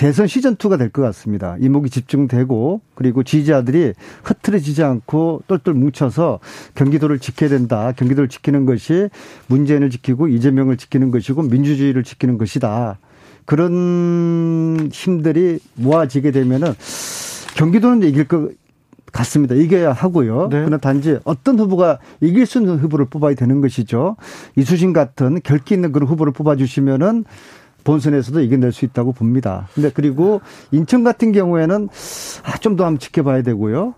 대선 0.00 0.24
시즌2가 0.24 0.78
될 0.78 0.88
것 0.88 1.02
같습니다. 1.02 1.56
이목이 1.60 1.90
집중되고 1.90 2.80
그리고 2.94 3.22
지지자들이 3.22 3.92
흐트러지지 4.24 4.82
않고 4.82 5.42
똘똘 5.46 5.74
뭉쳐서 5.74 6.40
경기도를 6.74 7.18
지켜야 7.18 7.50
된다. 7.50 7.92
경기도를 7.94 8.30
지키는 8.30 8.64
것이 8.64 9.10
문재인을 9.48 9.90
지키고 9.90 10.28
이재명을 10.28 10.78
지키는 10.78 11.10
것이고 11.10 11.42
민주주의를 11.42 12.02
지키는 12.02 12.38
것이다. 12.38 12.98
그런 13.44 14.88
힘들이 14.90 15.58
모아지게 15.74 16.30
되면은 16.30 16.72
경기도는 17.56 18.08
이길 18.08 18.26
것 18.26 18.52
같습니다. 19.12 19.54
이겨야 19.54 19.92
하고요. 19.92 20.48
네. 20.50 20.60
그러나 20.60 20.78
단지 20.78 21.18
어떤 21.24 21.58
후보가 21.58 21.98
이길 22.22 22.46
수 22.46 22.56
있는 22.56 22.78
후보를 22.78 23.04
뽑아야 23.04 23.34
되는 23.34 23.60
것이죠. 23.60 24.16
이수진 24.56 24.94
같은 24.94 25.40
결기 25.42 25.74
있는 25.74 25.92
그런 25.92 26.08
후보를 26.08 26.32
뽑아주시면은 26.32 27.26
본선에서도 27.84 28.40
이겨낼 28.40 28.72
수 28.72 28.84
있다고 28.84 29.12
봅니다. 29.12 29.68
근데 29.74 29.90
그리고 29.92 30.40
인천 30.70 31.04
같은 31.04 31.32
경우에는 31.32 31.88
아, 32.44 32.56
좀 32.58 32.76
더 32.76 32.84
한번 32.86 32.98
지켜봐야 32.98 33.42
되고요. 33.42 33.94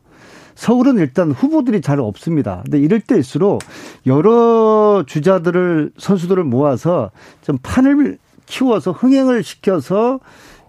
서울은 0.54 0.98
일단 0.98 1.30
후보들이 1.32 1.80
잘 1.80 2.00
없습니다. 2.00 2.62
근데 2.64 2.78
이럴 2.78 3.00
때일수록 3.00 3.62
여러 4.06 5.04
주자들을 5.06 5.92
선수들을 5.98 6.44
모아서 6.44 7.10
좀 7.42 7.58
판을 7.62 8.18
키워서 8.46 8.92
흥행을 8.92 9.42
시켜서 9.42 10.20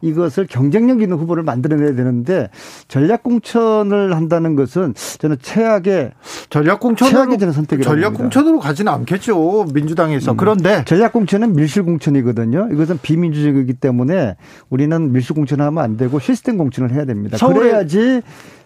이것을 0.03 0.47
경쟁력 0.47 1.01
있는 1.01 1.17
후보를 1.17 1.43
만들어내야 1.43 1.95
되는데 1.95 2.49
전략 2.89 3.23
공천을 3.23 4.13
한다는 4.13 4.55
것은 4.55 4.93
저는 5.19 5.37
최악의 5.41 6.11
전략 6.49 6.81
공천으로 6.81 7.37
저는 7.37 7.53
선택이 7.53 7.83
전략 7.83 8.13
공천으로 8.13 8.59
가지는 8.59 8.91
않겠죠 8.91 9.65
민주당에서 9.73 10.31
음. 10.31 10.37
그런데 10.37 10.83
전략 10.85 11.13
공천은 11.13 11.55
밀실 11.55 11.83
공천이거든요. 11.83 12.67
이것은 12.73 12.99
비민주적이기 13.01 13.73
때문에 13.75 14.35
우리는 14.69 15.11
밀실 15.13 15.35
공천하면 15.35 15.81
안 15.81 15.95
되고 15.95 16.19
시스템 16.19 16.57
공천을 16.57 16.91
해야 16.91 17.05
됩니다. 17.05 17.37
그래야지 17.37 18.21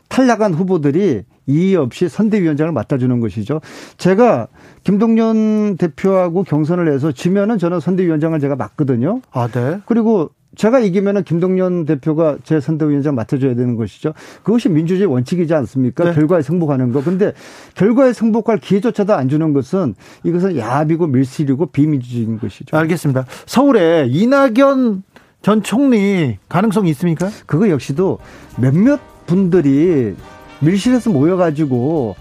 탈락한 0.10 0.54
후보들이 0.54 1.24
이의 1.46 1.76
없이 1.76 2.10
선대위원장을 2.10 2.72
맡아주는 2.72 3.20
것이죠. 3.20 3.62
제가 3.98 4.48
김동연 4.84 5.78
대표하고 5.78 6.44
경선을 6.44 6.92
해서 6.92 7.12
지면은 7.12 7.58
저는 7.58 7.80
선대위원장을 7.80 8.40
제가 8.40 8.56
맡거든요. 8.56 9.22
아, 9.32 9.48
네. 9.48 9.80
그리고 9.86 10.32
제가 10.58 10.80
이기면은 10.80 11.24
김동연 11.24 11.86
대표가 11.86 12.38
제 12.44 12.60
선대위원장 12.60 13.16
맡아줘야 13.16 13.56
되는 13.56 13.76
것이죠. 13.76 14.14
그것이 14.44 14.70
민주주의 14.70 15.08
원칙이지 15.08 15.54
않습니까? 15.54 16.04
네. 16.04 16.14
결과에 16.14 16.42
승복하는 16.42 16.92
거. 16.92 17.04
근데 17.04 17.32
결과에 17.76 18.12
승복할 18.12 18.58
기회조차도 18.58 19.14
안 19.14 19.30
주는 19.30 19.54
것은 19.54 19.96
이것은 20.24 20.58
야합이고 20.58 21.08
밀실이고 21.08 21.68
비민주주의인 21.68 22.40
것이죠. 22.40 22.76
알겠습니다. 22.76 23.26
서울에 23.46 24.08
이낙연 24.10 25.04
전 25.44 25.64
총리 25.64 26.38
가능성이 26.50 26.90
있습니까? 26.90 27.30
그거 27.46 27.70
역시도 27.70 28.18
몇몇 28.58 29.00
분들이 29.28 30.16
밀실에서 30.60 31.12
모여가지고 31.12 32.16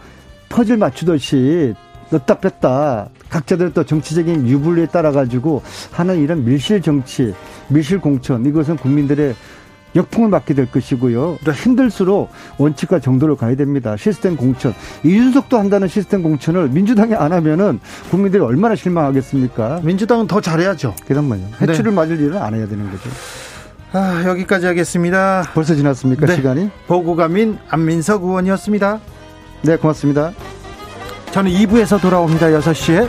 퍼즐 0.51 0.77
맞추듯이 0.77 1.75
넣다 2.11 2.39
뺐다 2.39 3.09
각자들 3.29 3.73
또 3.73 3.85
정치적인 3.85 4.49
유불리에 4.49 4.87
따라 4.87 5.13
가지고 5.13 5.63
하는 5.93 6.21
이런 6.21 6.45
밀실 6.45 6.83
정치, 6.83 7.35
밀실 7.69 8.01
공천 8.01 8.45
이것은 8.47 8.77
국민들의 8.77 9.35
역풍을 9.95 10.29
맞게 10.29 10.55
될 10.55 10.71
것이고요. 10.71 11.39
네. 11.45 11.53
힘들수록 11.53 12.31
원칙과 12.59 13.01
정도를 13.01 13.37
가야 13.37 13.57
됩니다. 13.57 13.97
시스템 13.97 14.37
공천. 14.37 14.75
이준석도 15.03 15.59
한다는 15.59 15.89
시스템 15.89 16.23
공천을 16.23 16.69
민주당이 16.69 17.15
안 17.15 17.33
하면은 17.33 17.81
국민들이 18.11 18.43
얼마나 18.43 18.75
실망하겠습니까? 18.75 19.81
민주당은 19.83 20.27
더 20.27 20.41
잘해야죠. 20.41 20.95
네. 21.09 21.17
해초를 21.63 21.93
네. 21.93 21.95
맞을 21.95 22.21
일은 22.21 22.37
안 22.37 22.55
해야 22.55 22.69
되는 22.69 22.91
거죠. 22.91 23.09
아, 23.93 24.23
여기까지 24.27 24.67
하겠습니다. 24.67 25.45
벌써 25.55 25.75
지났습니까? 25.75 26.27
네. 26.27 26.35
시간이? 26.35 26.71
보고가민 26.87 27.59
안민석 27.69 28.23
의원이었습니다. 28.25 29.01
네, 29.63 29.77
고맙습니다. 29.77 30.33
저는 31.37 31.51
2부에서 31.51 32.01
돌아옵니다. 32.01 32.47
6시에. 32.47 33.07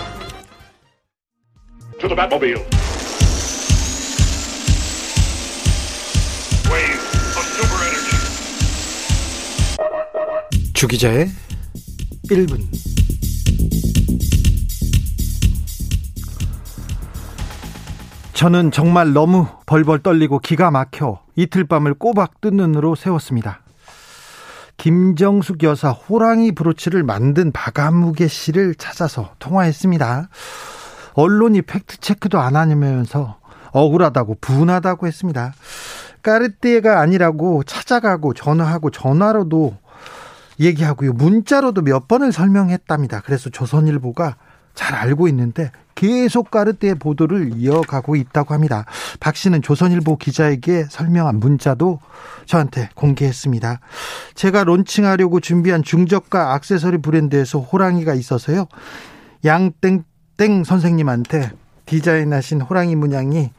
주기자의 10.73 11.29
1분 12.29 12.59
저는 18.33 18.71
정말 18.71 19.13
너무 19.13 19.47
벌벌 19.65 19.99
떨리고 19.99 20.39
기가 20.39 20.69
막혀 20.69 21.21
이틀 21.37 21.63
밤을 21.63 21.93
꼬박 21.93 22.41
뜬 22.41 22.57
눈으로 22.57 22.95
세웠습니다. 22.95 23.61
김정숙 24.77 25.63
여사 25.63 25.89
호랑이 25.89 26.53
브로치를 26.53 27.03
만든 27.03 27.51
박아무개 27.51 28.27
씨를 28.27 28.75
찾아서 28.75 29.31
통화했습니다. 29.39 30.29
언론이 31.13 31.63
팩트 31.63 31.97
체크도 31.97 32.39
안 32.39 32.55
하면서 32.55 33.39
억울하다고 33.71 34.37
분하다고 34.39 35.07
했습니다. 35.07 35.53
까르띠에가 36.21 36.99
아니라고 36.99 37.63
찾아가고 37.63 38.33
전화하고 38.33 38.91
전화로도 38.91 39.77
얘기하고요. 40.59 41.13
문자로도 41.13 41.81
몇 41.81 42.07
번을 42.07 42.31
설명했답니다. 42.31 43.21
그래서 43.21 43.49
조선일보가 43.49 44.35
잘 44.73 44.95
알고 44.95 45.27
있는데 45.29 45.71
계속 45.97 46.51
까르띠에 46.51 46.93
보도를 46.93 47.53
이어가고 47.55 48.15
있다고 48.15 48.53
합니다. 48.53 48.85
박 49.19 49.35
씨는 49.35 49.63
조선일보 49.63 50.17
기자에게 50.17 50.85
설명한 50.89 51.39
문자도 51.39 51.99
저한테 52.45 52.89
공개했습니다. 52.93 53.79
제가 54.35 54.63
론칭하려고 54.63 55.39
준비한 55.39 55.81
중저가 55.81 56.53
악세서리 56.53 56.99
브랜드에서 56.99 57.59
호랑이가 57.59 58.13
있어서요. 58.13 58.67
양땡땡 59.43 60.63
선생님한테 60.63 61.51
디자인하신 61.87 62.61
호랑이 62.61 62.95
문양이 62.95 63.49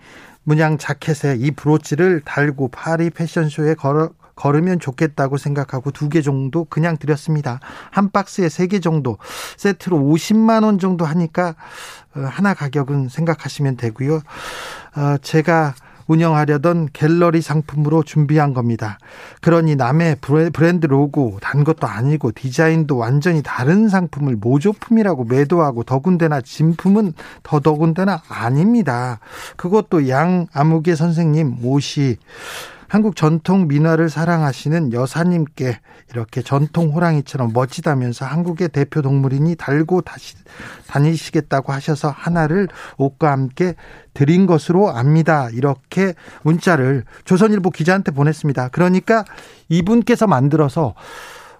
문양 0.44 0.78
자켓에 0.78 1.36
이 1.40 1.50
브로치를 1.50 2.22
달고 2.24 2.68
파리 2.68 3.10
패션쇼에 3.10 3.74
걸어 3.74 4.10
걸으면 4.38 4.78
좋겠다고 4.80 5.36
생각하고 5.36 5.90
두 5.90 6.08
개 6.08 6.22
정도 6.22 6.64
그냥 6.64 6.96
드렸습니다. 6.96 7.60
한 7.90 8.10
박스에 8.10 8.48
세 8.48 8.66
개 8.68 8.80
정도 8.80 9.18
세트로 9.56 9.98
50만 9.98 10.64
원 10.64 10.78
정도 10.78 11.04
하니까 11.04 11.54
어, 12.14 12.20
하나 12.20 12.54
가격은 12.54 13.08
생각하시면 13.08 13.76
되고요. 13.76 14.20
어, 14.96 15.16
제가 15.22 15.74
운영하려던 16.06 16.88
갤러리 16.94 17.42
상품으로 17.42 18.02
준비한 18.02 18.54
겁니다. 18.54 18.98
그러니 19.42 19.76
남의 19.76 20.16
브랜드 20.54 20.86
로고 20.86 21.38
단 21.42 21.64
것도 21.64 21.86
아니고 21.86 22.32
디자인도 22.32 22.96
완전히 22.96 23.42
다른 23.42 23.88
상품을 23.90 24.36
모조품이라고 24.36 25.24
매도하고 25.24 25.82
더군다나 25.84 26.40
진품은 26.40 27.12
더더군다나 27.42 28.22
아닙니다. 28.28 29.20
그것도 29.56 30.08
양 30.08 30.46
아무개 30.54 30.94
선생님 30.94 31.58
옷이 31.62 32.16
한국 32.88 33.16
전통 33.16 33.68
민화를 33.68 34.08
사랑하시는 34.08 34.94
여사님께 34.94 35.78
이렇게 36.10 36.40
전통 36.40 36.88
호랑이처럼 36.88 37.52
멋지다면서 37.52 38.24
한국의 38.24 38.70
대표 38.70 39.02
동물이니 39.02 39.56
달고 39.56 40.00
다시 40.00 40.36
다니시겠다고 40.86 41.72
하셔서 41.72 42.08
하나를 42.08 42.68
옷과 42.96 43.30
함께 43.30 43.74
드린 44.14 44.46
것으로 44.46 44.90
압니다. 44.90 45.50
이렇게 45.50 46.14
문자를 46.42 47.04
조선일보 47.26 47.70
기자한테 47.70 48.10
보냈습니다. 48.12 48.68
그러니까 48.68 49.24
이분께서 49.68 50.26
만들어서 50.26 50.94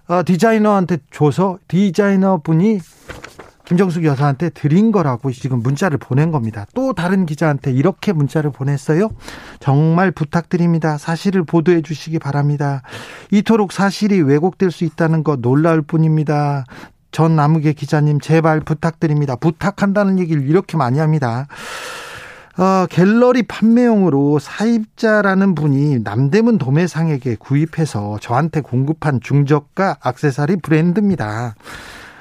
어, 0.07 0.23
디자이너한테 0.25 0.97
줘서 1.11 1.59
디자이너 1.67 2.41
분이 2.43 2.79
김정숙 3.69 4.03
여사한테 4.03 4.49
드린 4.49 4.91
거라고 4.91 5.31
지금 5.31 5.61
문자를 5.61 5.99
보낸 5.99 6.31
겁니다. 6.31 6.65
또 6.73 6.93
다른 6.93 7.27
기자한테 7.27 7.71
이렇게 7.71 8.13
문자를 8.13 8.51
보냈어요. 8.51 9.11
정말 9.59 10.09
부탁드립니다. 10.09 10.97
사실을 10.97 11.43
보도해 11.43 11.83
주시기 11.83 12.17
바랍니다. 12.17 12.81
이토록 13.29 13.71
사실이 13.71 14.21
왜곡될 14.21 14.71
수 14.71 14.85
있다는 14.85 15.23
거 15.23 15.35
놀라울 15.35 15.83
뿐입니다. 15.83 16.65
전 17.11 17.35
나무계 17.35 17.73
기자님 17.73 18.19
제발 18.19 18.59
부탁드립니다. 18.59 19.35
부탁한다는 19.35 20.17
얘기를 20.17 20.49
이렇게 20.49 20.75
많이 20.75 20.97
합니다. 20.97 21.45
어, 22.57 22.87
갤러리 22.89 23.43
판매용으로 23.43 24.39
사입자라는 24.39 25.53
분이 25.53 25.99
남대문 25.99 26.57
도매상에게 26.57 27.35
구입해서 27.35 28.17
저한테 28.19 28.61
공급한 28.61 29.19
중저가 29.21 29.97
악세사리 30.01 30.55
브랜드입니다. 30.55 31.53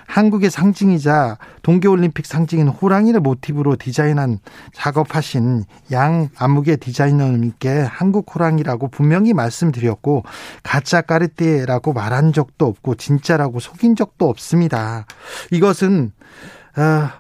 한국의 0.09 0.51
상징이자 0.51 1.37
동계올림픽 1.63 2.27
상징인 2.27 2.67
호랑이를 2.67 3.21
모티브로 3.21 3.77
디자인한 3.77 4.39
작업하신 4.73 5.65
양 5.93 6.31
암흑의 6.37 6.79
디자이너님께 6.79 7.69
한국 7.83 8.35
호랑이라고 8.35 8.89
분명히 8.89 9.35
말씀드렸고 9.35 10.25
가짜 10.63 11.03
까르띠에라고 11.03 11.93
말한 11.93 12.33
적도 12.33 12.67
없고 12.67 12.95
진짜라고 12.95 13.61
속인 13.61 13.97
적도 13.97 14.29
없습니다. 14.31 15.07
이것은 15.53 16.13
아, 16.75 17.19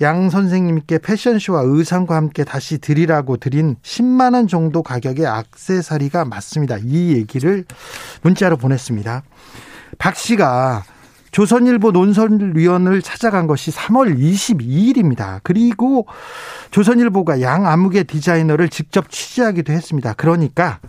양 0.00 0.30
선생님께 0.30 0.98
패션쇼와 0.98 1.62
의상과 1.64 2.16
함께 2.16 2.44
다시 2.44 2.78
드리라고 2.78 3.36
드린 3.36 3.76
10만 3.82 4.34
원 4.34 4.48
정도 4.48 4.82
가격의 4.82 5.26
악세사리가 5.26 6.24
맞습니다. 6.24 6.78
이 6.82 7.12
얘기를 7.12 7.64
문자로 8.22 8.56
보냈습니다. 8.56 9.22
박 9.98 10.16
씨가 10.16 10.84
조선일보 11.30 11.92
논설위원을 11.92 13.02
찾아간 13.02 13.46
것이 13.46 13.70
3월 13.70 14.18
22일입니다. 14.18 15.40
그리고 15.42 16.06
조선일보가 16.70 17.40
양 17.40 17.66
암흑의 17.66 18.04
디자이너를 18.04 18.68
직접 18.68 19.10
취재하기도 19.10 19.72
했습니다. 19.72 20.14
그러니까 20.14 20.80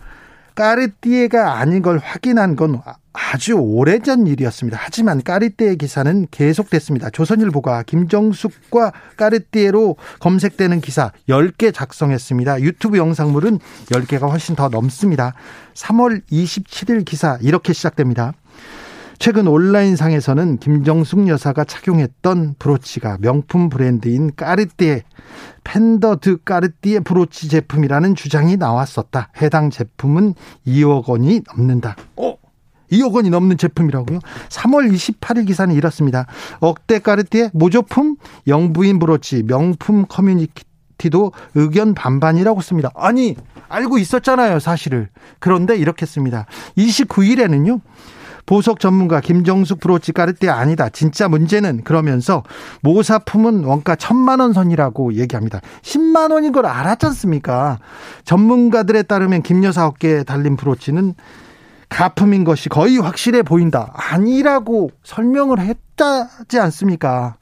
까르띠에가 0.56 1.60
아닌 1.60 1.82
걸 1.82 1.98
확인한 1.98 2.56
건 2.56 2.82
아주 3.14 3.54
오래전 3.54 4.28
일이었습니다. 4.28 4.78
하지만 4.80 5.22
까르띠에 5.22 5.76
기사는 5.76 6.28
계속됐습니다. 6.32 7.10
조선일보가 7.10 7.84
김정숙과 7.84 8.92
까르띠에로 9.18 9.96
검색되는 10.20 10.82
기사 10.82 11.12
10개 11.30 11.74
작성했습니다. 11.74 12.62
유튜브 12.62 12.98
영상물은 12.98 13.60
10개가 13.88 14.30
훨씬 14.30 14.56
더 14.56 14.70
넘습니다. 14.70 15.34
3월 15.74 16.22
27일 16.32 17.06
기사 17.06 17.38
이렇게 17.42 17.74
시작됩니다. 17.74 18.34
최근 19.22 19.48
온라인상에서는 19.48 20.58
김정숙 20.58 21.28
여사가 21.28 21.64
착용했던 21.64 22.56
브로치가 22.58 23.20
명품 23.22 23.70
브랜드인 23.70 24.32
까르띠에 24.36 25.04
팬더 25.64 26.16
드 26.16 26.44
까르띠에 26.44 27.02
브로치 27.02 27.48
제품이라는 27.48 28.16
주장이 28.16 28.58
나왔었다. 28.58 29.30
해당 29.40 29.70
제품은 29.70 30.34
2억 30.66 31.08
원이 31.08 31.42
넘는다. 31.56 31.98
어? 32.16 32.36
2억 32.92 33.14
원이 33.14 33.30
넘는 33.30 33.58
제품이라고요? 33.58 34.18
3월 34.50 34.92
28일 34.92 35.46
기사는 35.46 35.76
이렇습니다. 35.76 36.26
억대 36.60 36.98
까르띠에 36.98 37.52
모조품 37.54 38.16
영부인 38.48 38.98
브로치 38.98 39.44
명품 39.44 40.08
커뮤니티도 40.08 41.32
의견 41.54 41.94
반반이라고 41.94 42.60
씁니다. 42.62 42.90
아니 42.96 43.36
알고 43.70 44.00
있었잖아요 44.00 44.58
사실을. 44.58 45.10
그런데 45.38 45.78
이렇게 45.78 46.08
씁니다. 46.08 46.48
29일에는요. 46.76 47.82
보석 48.46 48.80
전문가 48.80 49.20
김정숙 49.20 49.80
브로치 49.80 50.12
까르띠에 50.12 50.50
아니다. 50.50 50.90
진짜 50.90 51.28
문제는 51.28 51.84
그러면서 51.84 52.44
모사품은 52.82 53.64
원가 53.64 53.96
천만 53.96 54.40
원 54.40 54.54
선이라고 54.54 55.14
얘기합니다. 55.14 55.62
10만 55.82 56.32
원인 56.32 56.52
걸 56.52 56.66
알았지 56.66 57.06
않습니까? 57.08 57.80
전문가들에 58.26 59.04
따르면 59.04 59.44
김여사 59.44 59.88
어깨에 59.88 60.24
달린 60.24 60.56
브로치는 60.56 61.16
가품인 61.90 62.46
것이 62.46 62.70
거의 62.70 62.98
확실해 62.98 63.44
보인다. 63.44 63.92
아니라고 63.94 64.92
설명을 65.04 65.60
했다지 65.60 66.60
않습니까? 66.60 67.36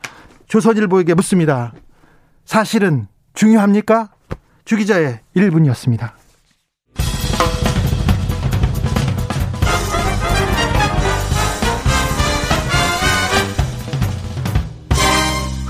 조선일보에게 0.48 1.14
묻습니다. 1.14 1.74
사실은 2.46 3.08
중요합니까? 3.36 4.10
주기자의 4.66 5.20
1분이었습니다. 5.36 6.19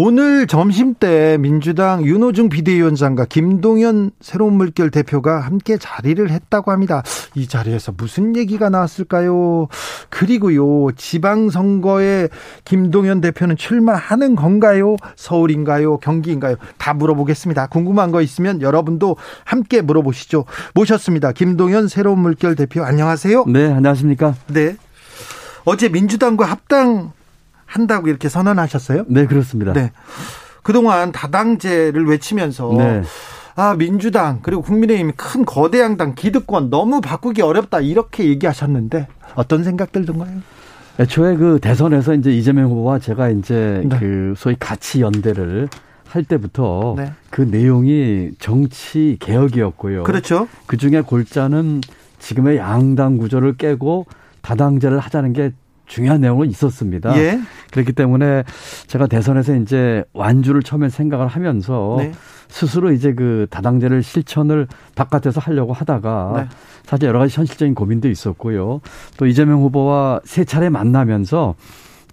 오늘 0.00 0.46
점심 0.46 0.94
때 0.94 1.38
민주당 1.40 2.04
윤호중 2.04 2.50
비대위원장과 2.50 3.24
김동연 3.24 4.12
새로운 4.20 4.52
물결 4.54 4.92
대표가 4.92 5.40
함께 5.40 5.76
자리를 5.76 6.30
했다고 6.30 6.70
합니다. 6.70 7.02
이 7.34 7.48
자리에서 7.48 7.90
무슨 7.96 8.36
얘기가 8.36 8.68
나왔을까요? 8.68 9.66
그리고요, 10.08 10.92
지방선거에 10.92 12.28
김동연 12.64 13.20
대표는 13.20 13.56
출마하는 13.56 14.36
건가요? 14.36 14.94
서울인가요? 15.16 15.98
경기인가요? 15.98 16.54
다 16.78 16.94
물어보겠습니다. 16.94 17.66
궁금한 17.66 18.12
거 18.12 18.22
있으면 18.22 18.62
여러분도 18.62 19.16
함께 19.42 19.80
물어보시죠. 19.80 20.44
모셨습니다. 20.74 21.32
김동연 21.32 21.88
새로운 21.88 22.20
물결 22.20 22.54
대표 22.54 22.84
안녕하세요. 22.84 23.46
네, 23.48 23.72
안녕하십니까? 23.72 24.36
네. 24.46 24.76
어제 25.64 25.88
민주당과 25.88 26.44
합당 26.46 27.17
한다고 27.68 28.08
이렇게 28.08 28.28
선언하셨어요? 28.28 29.04
네, 29.08 29.26
그렇습니다. 29.26 29.72
네. 29.74 29.92
그동안 30.62 31.12
다당제를 31.12 32.06
외치면서 32.06 32.74
네. 32.76 33.02
아, 33.54 33.74
민주당 33.76 34.40
그리고 34.42 34.62
국민의힘 34.62 35.12
큰 35.16 35.44
거대 35.44 35.80
양당 35.80 36.14
기득권 36.14 36.70
너무 36.70 37.00
바꾸기 37.00 37.42
어렵다 37.42 37.80
이렇게 37.80 38.24
얘기하셨는데 38.24 39.06
어떤 39.34 39.64
생각들 39.64 40.06
든가요? 40.06 40.38
애초에 40.98 41.36
그 41.36 41.58
대선에서 41.60 42.14
이제 42.14 42.32
이재명 42.32 42.70
후보와 42.70 42.98
제가 42.98 43.28
이제 43.28 43.82
네. 43.84 43.98
그 43.98 44.34
소위 44.36 44.56
가치 44.58 45.00
연대를 45.00 45.68
할 46.08 46.24
때부터 46.24 46.94
네. 46.96 47.12
그 47.30 47.42
내용이 47.42 48.30
정치 48.38 49.16
개혁이었고요. 49.20 50.04
그렇죠. 50.04 50.48
그 50.66 50.76
중에 50.76 51.02
골자는 51.02 51.82
지금의 52.18 52.56
양당 52.56 53.18
구조를 53.18 53.56
깨고 53.56 54.06
다당제를 54.40 54.98
하자는 54.98 55.34
게 55.34 55.52
중요한 55.88 56.20
내용은 56.20 56.48
있었습니다. 56.50 57.18
예. 57.18 57.40
그렇기 57.72 57.92
때문에 57.92 58.44
제가 58.86 59.06
대선에서 59.06 59.56
이제 59.56 60.04
완주를 60.12 60.62
처음에 60.62 60.88
생각을 60.88 61.26
하면서 61.26 61.96
네. 61.98 62.12
스스로 62.48 62.92
이제 62.92 63.12
그 63.12 63.46
다당제를 63.50 64.02
실천을 64.02 64.68
바깥에서 64.94 65.40
하려고 65.40 65.72
하다가 65.72 66.32
네. 66.36 66.48
사실 66.84 67.08
여러 67.08 67.18
가지 67.18 67.36
현실적인 67.36 67.74
고민도 67.74 68.08
있었고요. 68.08 68.80
또 69.16 69.26
이재명 69.26 69.62
후보와 69.62 70.20
세 70.24 70.44
차례 70.44 70.68
만나면서 70.68 71.54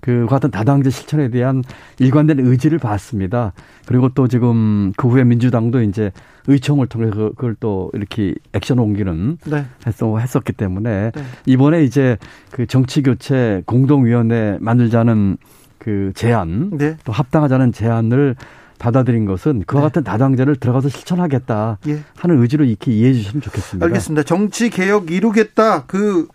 그 0.02 0.28
같은 0.30 0.52
다당제 0.52 0.90
실천에 0.90 1.30
대한 1.30 1.64
일관된 2.00 2.40
의지를 2.40 2.80
봤습니다. 2.80 3.54
그리고 3.86 4.10
또 4.10 4.28
지금 4.28 4.94
그 4.98 5.08
후에 5.08 5.24
민주당도 5.24 5.82
이제 5.82 6.12
의총을 6.48 6.88
통해서 6.88 7.16
그, 7.16 7.30
그걸 7.30 7.56
또 7.60 7.92
이렇게 7.94 8.36
액션 8.54 8.80
옮기는 8.80 9.38
네. 9.46 9.66
했어 9.86 10.18
했었기 10.18 10.54
때문에 10.54 11.12
네. 11.12 11.24
이번에 11.46 11.84
이제 11.84 12.18
그 12.52 12.66
정치 12.66 13.02
교체 13.02 13.64
공동위원회 13.66 14.58
만들자는 14.60 15.38
그 15.78 16.12
제안 16.16 16.72
네. 16.72 16.98
또 17.04 17.12
합당하자는 17.12 17.72
제안을 17.72 18.36
받아들인 18.80 19.26
것은 19.26 19.64
그와 19.66 19.82
네. 19.82 19.88
같은 19.88 20.04
다당제를 20.04 20.58
들어가서 20.58 20.90
실천하겠다 20.90 21.78
예. 21.88 22.00
하는 22.18 22.42
의지로 22.42 22.66
이렇게 22.66 22.92
이해해 22.92 23.14
주시면 23.14 23.42
좋겠습니다. 23.42 23.86
알겠습니다. 23.86 24.24
정치 24.24 24.70
개혁 24.70 25.12
이루겠다 25.12 25.86
그 25.86 26.28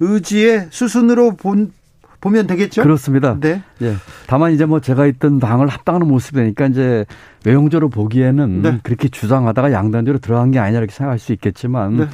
의지의 0.00 0.68
수순으로 0.70 1.36
본 1.36 1.72
보면 2.24 2.46
되겠죠? 2.46 2.82
그렇습니다. 2.82 3.36
네. 3.38 3.62
예. 3.82 3.94
다만 4.26 4.52
이제 4.52 4.64
뭐 4.64 4.80
제가 4.80 5.04
있던 5.06 5.40
당을 5.40 5.68
합당하는 5.68 6.08
모습이니까 6.08 6.66
이제 6.68 7.04
외형적으로 7.44 7.90
보기에는 7.90 8.62
네. 8.62 8.80
그렇게 8.82 9.08
주장하다가 9.08 9.72
양단적으로 9.72 10.18
들어간 10.20 10.50
게 10.50 10.58
아니냐 10.58 10.78
이렇게 10.78 10.94
생각할 10.94 11.18
수 11.18 11.32
있겠지만 11.34 11.96
네. 11.98 12.06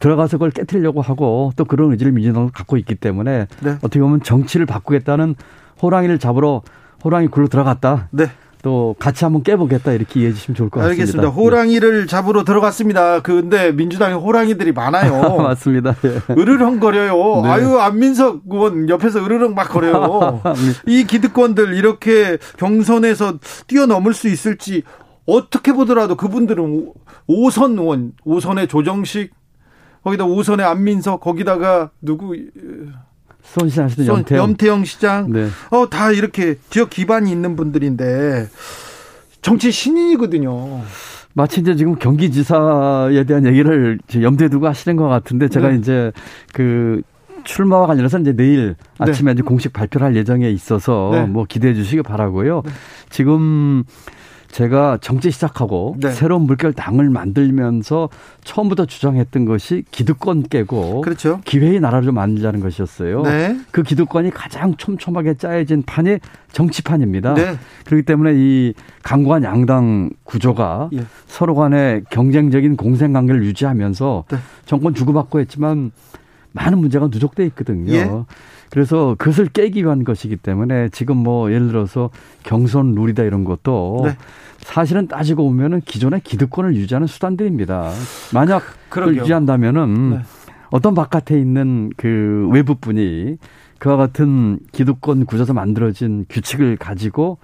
들어가서 0.00 0.36
그걸 0.36 0.50
깨뜨리려고 0.50 1.00
하고 1.00 1.52
또 1.54 1.64
그런 1.64 1.92
의지를 1.92 2.10
민주당도 2.10 2.50
갖고 2.52 2.76
있기 2.76 2.96
때문에 2.96 3.46
네. 3.60 3.70
어떻게 3.82 4.00
보면 4.00 4.24
정치를 4.24 4.66
바꾸겠다는 4.66 5.36
호랑이를 5.80 6.18
잡으러 6.18 6.62
호랑이 7.04 7.28
굴로 7.28 7.46
들어갔다. 7.46 8.08
네. 8.10 8.26
또 8.62 8.94
같이 8.98 9.24
한번 9.24 9.42
깨보겠다 9.42 9.92
이렇게 9.92 10.20
이해해 10.20 10.32
주시면 10.32 10.54
좋을 10.54 10.70
것 10.70 10.80
같습니다. 10.80 11.02
알겠습니다. 11.02 11.28
호랑이를 11.30 12.06
잡으러 12.06 12.44
들어갔습니다. 12.44 13.20
근데 13.20 13.72
민주당에 13.72 14.14
호랑이들이 14.14 14.70
많아요. 14.72 15.36
맞습니다. 15.42 15.96
예. 16.04 16.20
으르렁 16.32 16.78
거려요. 16.78 17.42
네. 17.42 17.50
아유 17.50 17.78
안민석 17.78 18.42
의원 18.48 18.88
옆에서 18.88 19.24
으르렁 19.24 19.54
막 19.54 19.68
거려요. 19.68 20.40
네. 20.44 20.52
이 20.86 21.04
기득권들 21.04 21.74
이렇게 21.74 22.38
경선에서 22.56 23.38
뛰어넘을 23.66 24.14
수 24.14 24.28
있을지 24.28 24.84
어떻게 25.26 25.72
보더라도 25.72 26.16
그분들은 26.16 26.92
5선 27.28 27.78
의원, 27.78 28.12
5선의 28.24 28.68
조정식 28.68 29.32
거기다 30.04 30.24
5선의 30.24 30.62
안민석 30.62 31.20
거기다가 31.20 31.90
누구 32.00 32.36
손시장 33.52 33.88
시장 33.88 34.06
염태영. 34.06 34.42
염태영 34.42 34.84
시장. 34.84 35.30
네. 35.30 35.48
어, 35.70 35.88
다 35.90 36.10
이렇게 36.10 36.56
지역 36.70 36.88
기반이 36.88 37.30
있는 37.30 37.54
분들인데 37.54 38.48
정치 39.42 39.70
신인이거든요. 39.70 40.80
마치 41.34 41.60
이제 41.60 41.74
지금 41.76 41.96
경기지사에 41.96 43.24
대한 43.24 43.46
얘기를 43.46 43.98
염두에 44.20 44.48
두고 44.48 44.66
하시는 44.66 44.96
것 44.96 45.08
같은데 45.08 45.48
제가 45.48 45.68
네. 45.68 45.76
이제 45.76 46.12
그 46.54 47.02
출마와 47.44 47.86
관련해서 47.88 48.20
이제 48.20 48.34
내일 48.34 48.76
네. 48.98 49.10
아침에 49.10 49.32
네. 49.32 49.34
이제 49.34 49.42
공식 49.42 49.72
발표를 49.72 50.06
할 50.06 50.16
예정에 50.16 50.48
있어서 50.48 51.10
네. 51.12 51.26
뭐 51.26 51.44
기대해 51.46 51.74
주시기 51.74 52.02
바라고요. 52.02 52.62
네. 52.64 52.70
지금 53.10 53.84
제가 54.52 54.98
정치 55.00 55.30
시작하고 55.30 55.96
네. 55.98 56.10
새로운 56.10 56.42
물결 56.42 56.74
당을 56.74 57.08
만들면서 57.08 58.10
처음부터 58.44 58.84
주장했던 58.84 59.46
것이 59.46 59.82
기득권 59.90 60.44
깨고 60.44 61.00
그렇죠. 61.00 61.40
기회의 61.44 61.80
나라를 61.80 62.12
만들자는 62.12 62.60
것이었어요. 62.60 63.22
네. 63.22 63.58
그 63.70 63.82
기득권이 63.82 64.30
가장 64.30 64.76
촘촘하게 64.76 65.34
짜여진 65.34 65.82
판이 65.84 66.18
정치판입니다. 66.52 67.34
네. 67.34 67.56
그렇기 67.86 68.04
때문에 68.04 68.34
이 68.36 68.74
강고한 69.02 69.42
양당 69.42 70.10
구조가 70.24 70.90
예. 70.92 71.04
서로 71.26 71.54
간에 71.54 72.02
경쟁적인 72.10 72.76
공생 72.76 73.14
관계를 73.14 73.42
유지하면서 73.44 74.24
네. 74.30 74.36
정권 74.66 74.92
주고받고 74.92 75.40
했지만 75.40 75.92
많은 76.52 76.76
문제가 76.76 77.08
누적돼 77.10 77.46
있거든요. 77.46 77.92
예. 77.94 78.10
그래서 78.72 79.14
그것을 79.18 79.48
깨기 79.48 79.82
위한 79.82 80.02
것이기 80.02 80.36
때문에 80.36 80.88
지금 80.88 81.18
뭐 81.18 81.52
예를 81.52 81.68
들어서 81.68 82.08
경선 82.42 82.94
룰이다 82.94 83.22
이런 83.22 83.44
것도 83.44 84.00
네. 84.06 84.16
사실은 84.60 85.08
따지고 85.08 85.44
보면은 85.44 85.82
기존의 85.82 86.22
기득권을 86.22 86.74
유지하는 86.74 87.06
수단들입니다. 87.06 87.90
만약 88.32 88.62
그걸 88.88 89.14
유지한다면은 89.18 90.10
네. 90.12 90.20
어떤 90.70 90.94
바깥에 90.94 91.38
있는 91.38 91.90
그 91.98 92.48
외부 92.50 92.74
분이 92.76 93.36
그와 93.78 93.98
같은 93.98 94.58
기득권 94.72 95.26
구조에서 95.26 95.52
만들어진 95.52 96.24
규칙을 96.30 96.78
가지고 96.78 97.36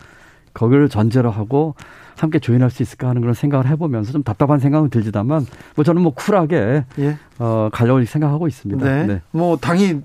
거기를 0.54 0.88
전제로 0.88 1.30
하고 1.30 1.74
함께 2.22 2.38
조인할 2.38 2.70
수 2.70 2.82
있을까 2.82 3.08
하는 3.08 3.20
그런 3.20 3.34
생각을 3.34 3.66
해보면서 3.68 4.12
좀 4.12 4.22
답답한 4.22 4.58
생각은 4.58 4.90
들지다만 4.90 5.46
뭐 5.74 5.84
저는 5.84 6.02
뭐 6.02 6.12
쿨하게 6.14 6.84
예. 6.98 7.18
어 7.38 7.68
가려고 7.72 8.04
생각하고 8.04 8.48
있습니다. 8.48 8.84
네. 8.84 9.06
네. 9.06 9.22
뭐 9.30 9.56
당이 9.56 10.00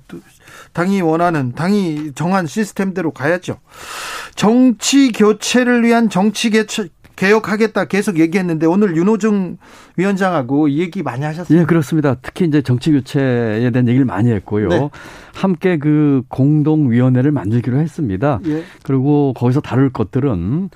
당이 0.73 1.01
원하는 1.01 1.53
당이 1.53 2.13
정한 2.13 2.47
시스템대로 2.47 3.11
가야죠. 3.11 3.57
정치 4.35 5.11
교체를 5.11 5.83
위한 5.83 6.09
정치 6.09 6.49
개체 6.49 6.89
개혁하겠다 7.15 7.85
계속 7.85 8.19
얘기했는데 8.19 8.65
오늘 8.65 8.95
윤호중 8.97 9.57
위원장하고 9.97 10.67
이 10.67 10.79
얘기 10.79 11.03
많이 11.03 11.23
하셨어요. 11.23 11.59
예, 11.59 11.65
그렇습니다. 11.65 12.15
특히 12.21 12.45
이제 12.45 12.61
정치 12.61 12.91
교체에 12.91 13.69
대한 13.71 13.87
얘기를 13.87 14.05
많이 14.05 14.31
했고요. 14.31 14.67
네. 14.67 14.89
함께 15.33 15.77
그 15.77 16.23
공동위원회를 16.29 17.31
만들기로 17.31 17.77
했습니다. 17.77 18.39
예. 18.45 18.63
그리고 18.83 19.33
거기서 19.35 19.61
다룰 19.61 19.91
것들은 19.91 20.69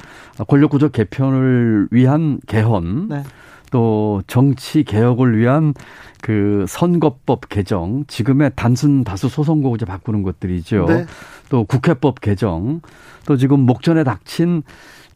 권력구조 0.47 0.89
개편을 0.89 1.87
위한 1.91 2.39
개헌, 2.47 3.07
네. 3.09 3.23
또 3.71 4.21
정치 4.27 4.83
개혁을 4.83 5.37
위한 5.37 5.73
그 6.21 6.65
선거법 6.67 7.49
개정, 7.49 8.05
지금의 8.07 8.51
단순 8.55 9.03
다수 9.03 9.29
소선거구제 9.29 9.85
바꾸는 9.85 10.23
것들이죠. 10.23 10.85
네. 10.87 11.05
또 11.49 11.63
국회법 11.63 12.21
개정, 12.21 12.81
또 13.25 13.37
지금 13.37 13.59
목전에 13.61 14.03
닥친 14.03 14.63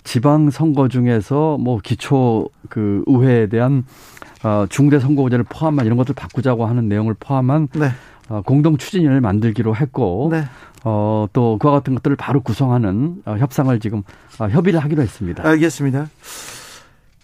지방 0.04 0.50
선거 0.50 0.88
중에서 0.88 1.58
뭐 1.60 1.80
기초 1.82 2.50
그 2.70 3.04
의회에 3.08 3.48
대한 3.48 3.86
어, 4.44 4.66
중대 4.70 5.00
선거제를 5.00 5.46
포함한 5.48 5.86
이런 5.86 5.98
것들 5.98 6.16
바꾸자고 6.16 6.66
하는 6.66 6.90
내용을 6.90 7.16
포함한 7.20 7.68
네. 7.74 7.90
어, 8.30 8.42
공동 8.42 8.78
추진위를 8.78 9.22
만들기로 9.22 9.76
했고 9.76 10.30
네. 10.32 10.46
어, 10.84 11.28
또 11.34 11.58
그와 11.60 11.74
같은 11.74 11.94
것들을 11.96 12.16
바로 12.16 12.42
구성하는 12.42 13.22
어, 13.26 13.38
협상을 13.38 13.80
지금 13.80 14.04
어, 14.40 14.48
협의를 14.48 14.80
하기로 14.80 15.02
했습니다. 15.02 15.48
알겠습니다. 15.48 16.10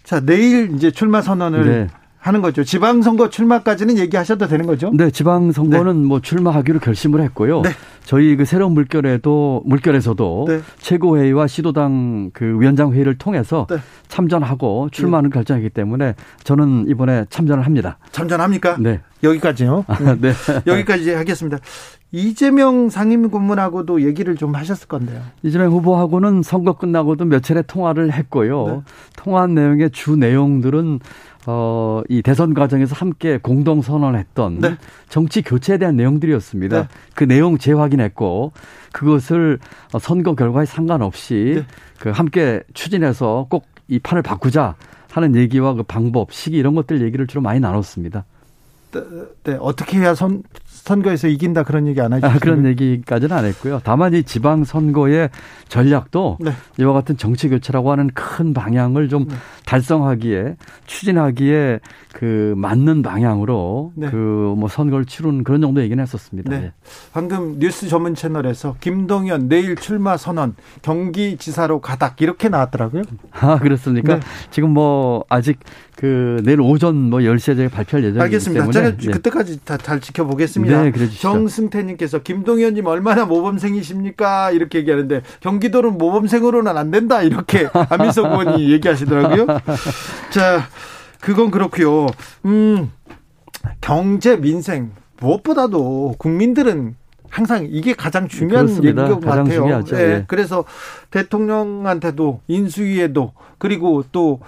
자, 0.04 0.20
내일 0.20 0.74
이제 0.76 0.92
출마 0.92 1.22
선언을 1.22 1.66
네. 1.66 1.88
하는 2.20 2.42
거죠. 2.42 2.64
지방선거 2.64 3.30
출마까지는 3.30 3.98
얘기하셔도 3.98 4.48
되는 4.48 4.66
거죠? 4.66 4.92
네, 4.94 5.12
지방선거는 5.12 6.02
네. 6.02 6.08
뭐 6.08 6.20
출마하기로 6.20 6.80
결심을 6.80 7.22
했고요. 7.22 7.62
네. 7.62 7.70
저희 8.04 8.36
그 8.36 8.46
새로운 8.46 8.74
물결에도 8.74 9.64
물결에서도 9.66 10.46
네. 10.48 10.62
최고회의와 10.80 11.48
시도당 11.48 12.32
그 12.34 12.46
위원장 12.60 12.94
회의를 12.94 13.18
통해서 13.18 13.68
네. 13.70 13.78
참전하고 14.08 14.90
출마하는 14.92 15.30
네. 15.30 15.34
결정이기 15.34 15.70
때문에 15.70 16.16
저는 16.44 16.86
이번에 16.88 17.26
참전을 17.30 17.66
합니다. 17.66 17.98
참전합니까? 18.12 18.78
네. 18.80 19.02
여기까지요. 19.24 19.86
아, 19.88 20.16
네. 20.20 20.32
여기까지 20.68 21.14
하겠습니다. 21.14 21.58
이재명 22.12 22.90
상임고문하고도 22.90 24.04
얘기를 24.04 24.36
좀 24.36 24.56
하셨을 24.56 24.88
건데요. 24.88 25.22
이재명 25.44 25.72
후보하고는 25.72 26.42
선거 26.42 26.74
끝나고도 26.74 27.26
몇 27.26 27.44
차례 27.44 27.62
통화를 27.62 28.14
했고요. 28.14 28.68
네. 28.68 28.82
통화 29.16 29.46
내용의 29.48 29.92
주 29.92 30.16
내용들은 30.16 31.00
어, 31.48 32.02
이 32.10 32.22
대선 32.22 32.54
과정에서 32.54 32.96
함께 32.96 33.38
공동 33.38 33.82
선언했던 33.82 34.60
네. 34.60 34.78
정치 35.10 35.42
교체에 35.42 35.78
대한 35.78 35.96
내용들이었습니다. 35.96 36.82
네. 36.82 36.88
그 37.16 37.24
내용 37.24 37.58
재확인했고 37.58 38.52
그것을 38.92 39.60
선거 40.00 40.36
결과에 40.36 40.66
상관없이 40.66 41.54
네. 41.58 41.66
그 42.00 42.10
함께 42.10 42.64
추진해서 42.74 43.48
꼭 43.50 43.78
이 43.88 44.00
판을 44.00 44.22
바꾸자 44.22 44.76
하는 45.12 45.36
얘기와 45.36 45.74
그 45.74 45.84
방법, 45.84 46.32
시기 46.32 46.58
이런 46.58 46.76
것들 46.76 47.02
얘기를 47.02 47.26
주로 47.28 47.42
많이 47.42 47.60
나눴습니다. 47.60 48.26
네, 48.92 49.02
네. 49.44 49.58
어떻게 49.60 49.98
해야 50.00 50.14
선, 50.14 50.44
선거에서 50.88 51.28
이긴다 51.28 51.64
그런 51.64 51.86
얘기 51.86 52.00
안 52.00 52.14
하죠? 52.14 52.28
아, 52.28 52.38
그런 52.40 52.66
얘기까지는 52.66 53.36
안 53.36 53.44
했고요. 53.44 53.82
다만 53.84 54.14
이 54.14 54.24
지방 54.24 54.64
선거의 54.64 55.30
전략도 55.68 56.38
네. 56.40 56.52
이와 56.80 56.94
같은 56.94 57.18
정치 57.18 57.50
교체라고 57.50 57.92
하는 57.92 58.10
큰 58.14 58.54
방향을 58.54 59.10
좀 59.10 59.28
네. 59.28 59.36
달성하기에 59.68 60.56
추진하기에 60.86 61.80
그 62.14 62.54
맞는 62.58 63.02
방향으로 63.04 63.92
네. 63.96 64.10
그뭐 64.10 64.68
선거를 64.70 65.06
치르는 65.06 65.44
그런 65.44 65.62
정도 65.62 65.82
얘기는 65.82 66.02
했었습니다. 66.02 66.50
네. 66.50 66.60
네. 66.60 66.72
방금 67.14 67.60
뉴스 67.60 67.88
전문 67.88 68.16
채널에서 68.16 68.76
김동연 68.80 69.50
내일 69.50 69.76
출마 69.76 70.16
선언 70.18 70.56
경기지사로 70.82 71.82
가닥 71.82 72.22
이렇게 72.22 72.50
나왔더라고요. 72.50 73.04
아 73.32 73.60
그렇습니까? 73.60 74.16
네. 74.16 74.20
지금 74.52 74.72
뭐 74.72 75.26
아직 75.30 75.60
그 75.96 76.42
내일 76.46 76.62
오전 76.62 76.96
뭐 77.10 77.20
10시에 77.20 77.72
발표할 77.72 78.04
예정이기 78.06 78.22
알겠습니다. 78.22 78.72
때문에 78.72 78.98
제가 78.98 79.14
그때까지 79.14 79.60
다 79.66 79.78
잘 79.78 80.02
지켜보겠습니다. 80.02 80.84
네, 80.84 80.92
그래 80.92 81.08
정승태님께서 81.10 82.20
김동연님 82.20 82.86
얼마나 82.88 83.26
모범생이십니까? 83.26 84.52
이렇게 84.52 84.80
얘기하는데 84.80 85.22
경기도는 85.40 85.98
모범생으로는 85.98 86.76
안 86.76 86.92
된다 86.92 87.22
이렇게 87.22 87.70
안민석 87.90 88.26
의원이 88.26 88.72
얘기하시더라고요. 88.74 89.57
자, 90.32 90.68
그건 91.22 91.52
그렇고요. 91.52 92.08
음, 92.46 92.92
경제 93.82 94.36
민생 94.38 94.92
무엇보다도 95.20 96.16
국민들은 96.18 96.96
항상 97.30 97.68
이게 97.70 97.94
가장 97.94 98.28
중요한 98.28 98.70
얘기인 98.70 98.96
것 98.96 99.20
가장 99.20 99.44
같아요. 99.44 99.62
중요하죠. 99.62 99.96
네. 99.96 100.08
네. 100.08 100.26
그래서 100.28 100.64
대통령한테도 101.12 102.42
인수위에도 102.48 103.34
그리고 103.58 104.04
또 104.12 104.40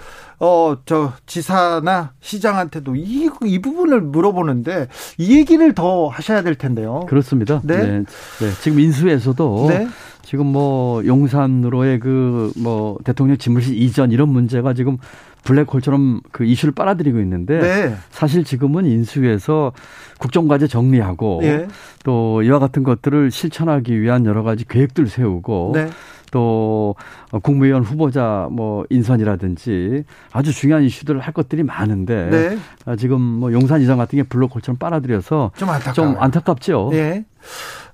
어 0.41 0.77
저 0.85 1.11
지사나 1.25 2.13
시장한테도 2.21 2.95
이, 2.95 3.29
이 3.43 3.59
부분을 3.59 3.99
물어보는데 4.01 4.87
이 5.17 5.37
얘기를 5.37 5.73
더 5.73 6.07
하셔야 6.07 6.43
될 6.43 6.55
텐데요. 6.55 7.01
그렇습니다. 7.09 7.59
네. 7.63 7.77
네. 7.77 8.03
네. 8.39 8.51
지금 8.61 8.79
인수에서도 8.79 9.65
네. 9.67 9.87
지금 10.21 10.45
뭐 10.47 11.03
용산으로의 11.05 11.99
그 11.99 12.39
뭐 12.57 12.97
대통령 13.03 13.37
집무실 13.37 13.79
이전 13.81 14.11
이런 14.11 14.29
문제가 14.29 14.73
지금 14.73 14.97
블랙홀처럼 15.43 16.21
그 16.31 16.43
이슈를 16.43 16.73
빨아들이고 16.73 17.19
있는데 17.21 17.59
네. 17.59 17.95
사실 18.11 18.43
지금은 18.43 18.85
인수위에서 18.85 19.71
국정과제 20.19 20.67
정리하고 20.67 21.39
예. 21.43 21.67
또 22.03 22.43
이와 22.43 22.59
같은 22.59 22.83
것들을 22.83 23.31
실천하기 23.31 24.01
위한 24.01 24.25
여러 24.25 24.43
가지 24.43 24.65
계획들 24.67 25.07
세우고 25.07 25.71
네. 25.75 25.89
또 26.31 26.95
국무위원 27.41 27.83
후보자 27.83 28.47
뭐 28.51 28.85
인선이라든지 28.89 30.03
아주 30.31 30.51
중요한 30.51 30.83
이슈들을 30.83 31.21
할 31.21 31.33
것들이 31.33 31.63
많은데 31.63 32.29
네. 32.29 32.57
아, 32.85 32.95
지금 32.95 33.21
뭐 33.21 33.51
용산 33.53 33.81
이전 33.81 33.97
같은 33.97 34.17
게 34.17 34.23
블록홀처럼 34.23 34.77
빨아들여서 34.77 35.51
좀, 35.57 35.69
좀 35.93 36.21
안타깝죠. 36.21 36.91
예. 36.93 37.25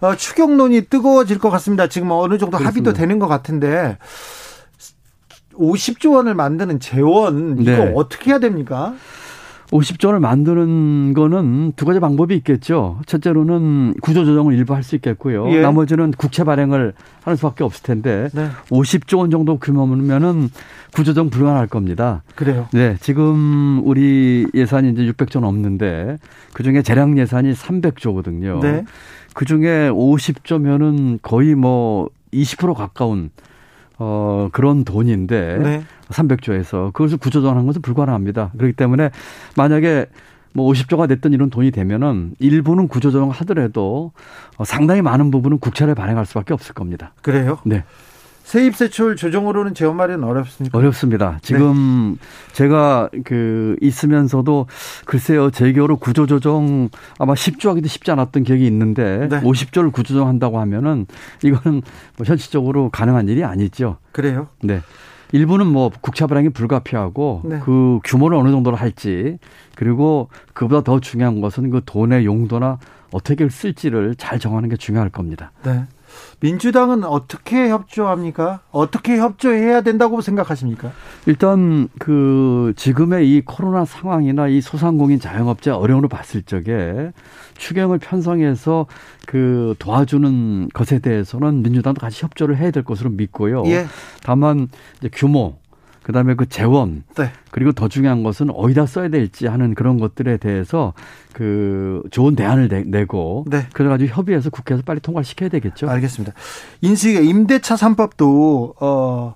어, 0.01 0.15
추경론이 0.15 0.81
뜨거워질 0.89 1.39
것 1.39 1.49
같습니다. 1.51 1.87
지금 1.87 2.11
어느 2.11 2.37
정도 2.37 2.57
그렇습니다. 2.57 2.67
합의도 2.67 2.93
되는 2.93 3.19
것 3.19 3.27
같은데 3.27 3.97
50조 5.53 6.13
원을 6.15 6.33
만드는 6.35 6.79
재원 6.79 7.57
이거 7.61 7.71
네. 7.71 7.93
어떻게 7.95 8.31
해야 8.31 8.39
됩니까? 8.39 8.93
50조 9.71 10.07
원을 10.07 10.19
만드는 10.19 11.13
거는 11.15 11.73
두 11.75 11.85
가지 11.85 11.99
방법이 11.99 12.35
있겠죠. 12.35 12.99
첫째로는 13.07 13.95
구조조정을 14.01 14.53
일부 14.53 14.75
할 14.75 14.83
수 14.83 14.95
있겠고요. 14.95 15.49
예. 15.51 15.61
나머지는 15.61 16.11
국채 16.11 16.43
발행을 16.43 16.93
하는 17.23 17.35
수밖에 17.35 17.63
없을 17.63 17.81
텐데 17.81 18.29
네. 18.33 18.49
50조 18.69 19.17
원 19.17 19.31
정도 19.31 19.57
규모면은 19.57 20.49
구조조정 20.93 21.31
불가능할 21.31 21.65
겁니다. 21.67 22.21
그래요? 22.35 22.67
네. 22.73 22.95
지금 22.99 23.81
우리 23.85 24.45
예산이 24.53 24.91
이제 24.91 25.01
600조 25.11 25.39
넘는데 25.39 26.17
그 26.53 26.61
중에 26.61 26.83
재량 26.83 27.17
예산이 27.17 27.53
300조거든요. 27.53 28.59
네. 28.61 28.85
그 29.35 29.43
중에 29.43 29.89
50조면은 29.89 31.19
거의 31.21 31.55
뭐 31.55 32.09
20% 32.33 32.73
가까운 32.73 33.29
어, 33.99 34.49
그런 34.53 34.85
돈인데 34.85 35.59
네. 35.61 35.83
300조에서 36.07 36.93
그것을 36.93 37.17
구조조정하는 37.17 37.67
것은 37.67 37.81
불가능합니다. 37.81 38.51
그렇기 38.57 38.73
때문에 38.73 39.11
만약에 39.57 40.05
뭐 40.53 40.71
50조가 40.71 41.09
됐던 41.09 41.33
이런 41.33 41.49
돈이 41.49 41.71
되면은 41.71 42.35
일부는 42.39 42.87
구조조정 42.87 43.29
하더라도 43.29 44.13
어, 44.57 44.63
상당히 44.63 45.01
많은 45.01 45.31
부분은 45.31 45.59
국채를 45.59 45.95
발행할 45.95 46.25
수밖에 46.25 46.53
없을 46.53 46.73
겁니다. 46.73 47.11
그래요? 47.21 47.59
네. 47.65 47.83
세입세출 48.45 49.15
조정으로는 49.15 49.73
재원 49.73 49.97
마련 49.97 50.23
어렵습니까? 50.23 50.77
어렵습니다. 50.77 51.39
지금 51.41 52.11
네. 52.19 52.53
제가 52.53 53.09
그 53.23 53.75
있으면서도 53.81 54.67
글쎄요 55.05 55.49
재교로 55.49 55.97
구조 55.97 56.27
조정 56.27 56.89
아마 57.17 57.33
10조 57.33 57.69
하기도 57.69 57.87
쉽지 57.87 58.11
않았던 58.11 58.43
기억이 58.43 58.67
있는데 58.67 59.27
네. 59.29 59.41
50조를 59.41 59.91
구조조정한다고 59.91 60.59
하면은 60.59 61.07
이거는 61.43 61.81
뭐 62.17 62.25
현실적으로 62.25 62.89
가능한 62.89 63.29
일이 63.29 63.43
아니죠. 63.43 63.97
그래요? 64.11 64.47
네. 64.61 64.81
일부는 65.31 65.65
뭐 65.65 65.89
국채 66.01 66.27
발행이 66.27 66.49
불가피하고 66.49 67.41
네. 67.45 67.59
그 67.63 67.99
규모를 68.03 68.37
어느 68.37 68.51
정도로 68.51 68.77
할지 68.77 69.39
그리고 69.75 70.29
그보다 70.53 70.81
더 70.81 70.99
중요한 70.99 71.41
것은 71.41 71.71
그 71.71 71.81
돈의 71.83 72.25
용도나 72.25 72.77
어떻게 73.11 73.49
쓸지를 73.49 74.13
잘 74.15 74.37
정하는 74.37 74.69
게 74.69 74.77
중요할 74.77 75.09
겁니다. 75.09 75.51
네. 75.63 75.85
민주당은 76.39 77.03
어떻게 77.03 77.69
협조합니까? 77.69 78.59
어떻게 78.71 79.17
협조해야 79.17 79.81
된다고 79.81 80.21
생각하십니까? 80.21 80.91
일단 81.25 81.89
그 81.99 82.73
지금의 82.75 83.29
이 83.29 83.41
코로나 83.41 83.85
상황이나 83.85 84.47
이 84.47 84.61
소상공인 84.61 85.19
자영업자 85.19 85.77
어려움을 85.77 86.09
봤을 86.09 86.41
적에 86.43 87.11
추경을 87.57 87.99
편성해서 87.99 88.85
그 89.25 89.75
도와주는 89.79 90.69
것에 90.73 90.99
대해서는 90.99 91.63
민주당도 91.63 92.01
같이 92.01 92.23
협조를 92.23 92.57
해야 92.57 92.71
될 92.71 92.83
것으로 92.83 93.09
믿고요. 93.11 93.63
예. 93.67 93.85
다만 94.23 94.67
이제 94.99 95.09
규모 95.11 95.57
그다음에 96.05 96.35
그 96.35 96.47
재원 96.47 97.03
네. 97.17 97.31
그리고 97.49 97.71
더 97.71 97.87
중요한 97.87 98.21
것은 98.21 98.51
어디다 98.51 98.85
써야 98.85 99.09
될지 99.09 99.47
하는 99.47 99.73
그런 99.73 99.99
것들에 99.99 100.37
대해서 100.37 100.93
그 101.33 102.03
좋은 102.11 102.35
대안을 102.35 102.69
내, 102.85 103.05
고 103.05 103.43
네. 103.49 103.65
그래가지고 103.73 104.13
협의해서 104.13 104.51
국회에서 104.51 104.83
빨리 104.85 104.99
통과를 104.99 105.25
시켜야 105.25 105.49
되겠죠. 105.49 105.89
알겠습니다. 105.89 106.33
인수위가 106.81 107.21
임대차 107.21 107.73
3법도 107.73 108.75
어 108.79 109.33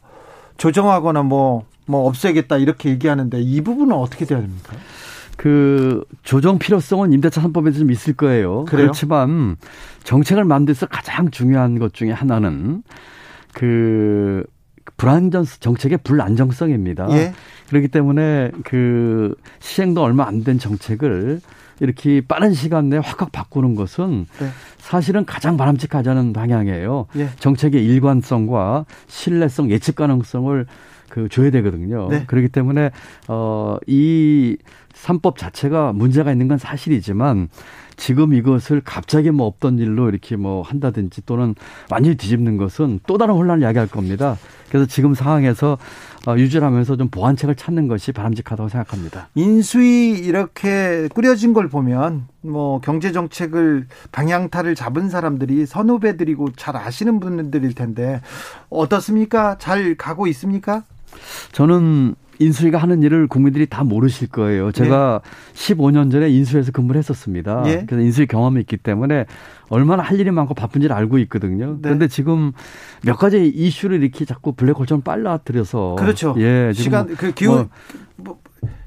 조정하거나 0.58 1.24
뭐뭐 1.24 1.64
뭐 1.88 2.08
없애겠다 2.08 2.58
이렇게 2.58 2.92
얘기하는데 2.92 3.42
이 3.42 3.62
부분은 3.62 3.96
어떻게 3.96 4.26
돼야 4.26 4.40
됩니까? 4.40 4.74
그 5.38 6.04
조정 6.22 6.60
필요성은 6.60 7.14
임대차 7.14 7.42
3법에서 7.42 7.80
좀 7.80 7.90
있을 7.90 8.14
거예요. 8.14 8.66
그래요? 8.66 8.86
그렇지만 8.86 9.56
정책을 10.04 10.44
만들어서 10.44 10.86
가장 10.86 11.32
중요한 11.32 11.80
것 11.80 11.96
중에 11.96 12.12
하나는 12.12 12.84
그 13.56 14.44
불안전 14.98 15.46
정책의 15.60 16.00
불안정성입니다. 16.04 17.08
예. 17.12 17.34
그렇기 17.70 17.88
때문에 17.90 18.52
그 18.64 19.36
시행도 19.60 20.02
얼마 20.04 20.26
안 20.28 20.44
된 20.44 20.58
정책을 20.60 21.42
이렇게 21.82 22.22
빠른 22.22 22.54
시간 22.54 22.90
내에 22.90 23.00
확확 23.00 23.32
바꾸는 23.32 23.76
것은 23.76 24.26
네. 24.40 24.48
사실은 24.80 25.26
가장 25.26 25.56
바람직하지 25.58 26.10
않은 26.10 26.34
방향이에요. 26.34 27.08
예. 27.18 27.30
정책의 27.40 27.86
일관성과 27.86 28.86
신뢰성, 29.08 29.70
예측 29.72 29.96
가능성을 29.96 30.66
그 31.10 31.28
줘야 31.30 31.50
되거든요. 31.52 32.08
네. 32.10 32.24
그렇기 32.28 32.50
때문에 32.50 32.92
어이 33.28 34.58
삼법 34.94 35.38
자체가 35.38 35.94
문제가 35.94 36.32
있는 36.32 36.48
건 36.48 36.58
사실이지만 36.58 37.50
지금 38.00 38.34
이것을 38.34 38.82
갑자기 38.84 39.30
뭐 39.30 39.46
없던 39.46 39.78
일로 39.78 40.10
이렇게 40.10 40.38
뭐 40.38 40.62
한다든지 40.62 41.22
또는 41.26 41.54
완전히 41.92 42.16
뒤집는 42.16 42.56
것은 42.56 43.02
또 43.06 43.18
다른 43.18 43.36
혼란을 43.36 43.62
야기할 43.62 43.88
겁니다. 43.88 44.38
그래서 44.70 44.86
지금 44.86 45.14
상황에서 45.14 45.78
어, 46.26 46.38
유지를 46.38 46.66
하면서 46.66 46.96
좀 46.96 47.10
보완책을 47.10 47.56
찾는 47.56 47.90
것이 47.90 48.14
바람직하다고 48.14 48.70
생각합니다. 48.70 49.28
인수위 49.36 50.12
이렇게 50.12 51.10
꾸려진 51.14 51.54
걸 51.54 51.68
보면 51.68 52.28
뭐 52.42 52.80
경제 52.80 53.12
정책을 53.12 53.88
방향타를 54.14 54.76
잡은 54.76 55.10
사람들이 55.10 55.66
선후배들이고 55.66 56.54
잘 56.56 56.78
아시는 56.78 57.20
분들일 57.20 57.74
텐데 57.74 58.22
어떻습니까? 58.70 59.58
잘 59.58 59.96
가고 59.96 60.28
있습니까? 60.28 60.84
저는 61.52 62.16
인수위가 62.40 62.78
하는 62.78 63.04
일을 63.04 63.28
국민들이 63.28 63.68
다 63.68 63.84
모르실 63.84 64.30
거예요. 64.30 64.72
제가 64.72 65.22
네. 65.24 65.76
15년 65.76 66.12
전에 66.12 66.30
인수위에서 66.30 66.72
근무를 66.72 67.00
했었습니다. 67.00 67.64
네. 67.64 67.86
그래서 67.86 68.04
인수위 68.04 68.28
경험이 68.28 68.62
있기 68.62 68.78
때문에 68.78 69.26
얼마나 69.70 70.02
할 70.02 70.20
일이 70.20 70.32
많고 70.32 70.54
바쁜지를 70.54 70.96
알고 70.96 71.20
있거든요. 71.20 71.74
네. 71.74 71.80
그런데 71.84 72.08
지금 72.08 72.54
몇 73.04 73.18
가지 73.18 73.46
이슈를 73.48 74.02
이렇게 74.02 74.26
자꾸 74.26 74.54
블랙홀처럼 74.54 75.02
빨라들여서 75.02 75.98
그렇죠. 76.00 76.34
예, 76.38 76.72
시간 76.74 77.08
그 77.16 77.32
기후 77.34 77.52
뭐, 77.52 77.68
뭐 78.16 78.40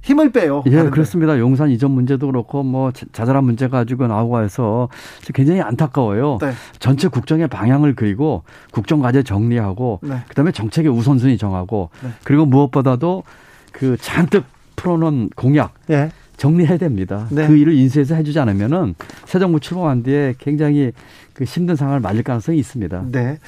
힘을 0.03 0.33
빼요. 0.33 0.65
예. 0.67 0.83
그렇습니다. 0.91 1.39
용산 1.39 1.71
이전 1.71 1.93
문제도 1.93 2.27
그렇고 2.27 2.63
뭐 2.63 2.91
자잘한 2.91 3.45
문제 3.45 3.69
가지고 3.69 4.09
나오고 4.09 4.43
해서 4.43 4.89
굉장히 5.33 5.61
안타까워요. 5.61 6.39
네. 6.41 6.53
전체 6.81 7.09
국정의 7.09 7.47
방향을 7.49 7.95
그리고 7.95 8.43
국정 8.73 9.01
과제 9.01 9.23
정리하고 9.23 10.01
네. 10.03 10.17
그다음에 10.29 10.51
정책의 10.51 10.91
우선순위 10.91 11.39
정하고 11.39 11.91
네. 12.03 12.11
그리고 12.25 12.47
무엇보다도 12.47 13.23
그 13.71 13.97
잔뜩 14.01 14.45
풀어놓은 14.77 15.31
공약 15.37 15.75
네. 15.87 16.11
정리해야 16.37 16.79
됩니다. 16.79 17.29
네. 17.31 17.47
그 17.47 17.57
일을 17.57 17.73
인수해서 17.75 18.17
해주지 18.17 18.41
않으면은 18.41 18.97
새 19.27 19.39
정부 19.39 19.61
출범한 19.61 20.03
뒤에 20.03 20.35
굉장히 20.39 20.91
그 21.33 21.45
힘든 21.45 21.77
상황을 21.77 22.01
맞을 22.01 22.25
가능성이 22.25 22.59
있습니다. 22.59 23.05
네. 23.13 23.39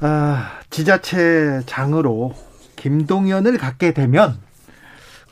아, 0.00 0.50
지자체장으로 0.70 2.34
김동연을 2.76 3.58
갖게 3.58 3.92
되면 3.92 4.38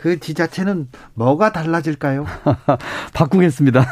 그 0.05 0.21
지자체는 0.21 0.89
뭐가 1.15 1.51
달라질까요? 1.51 2.27
바꾸겠습니다. 3.15 3.87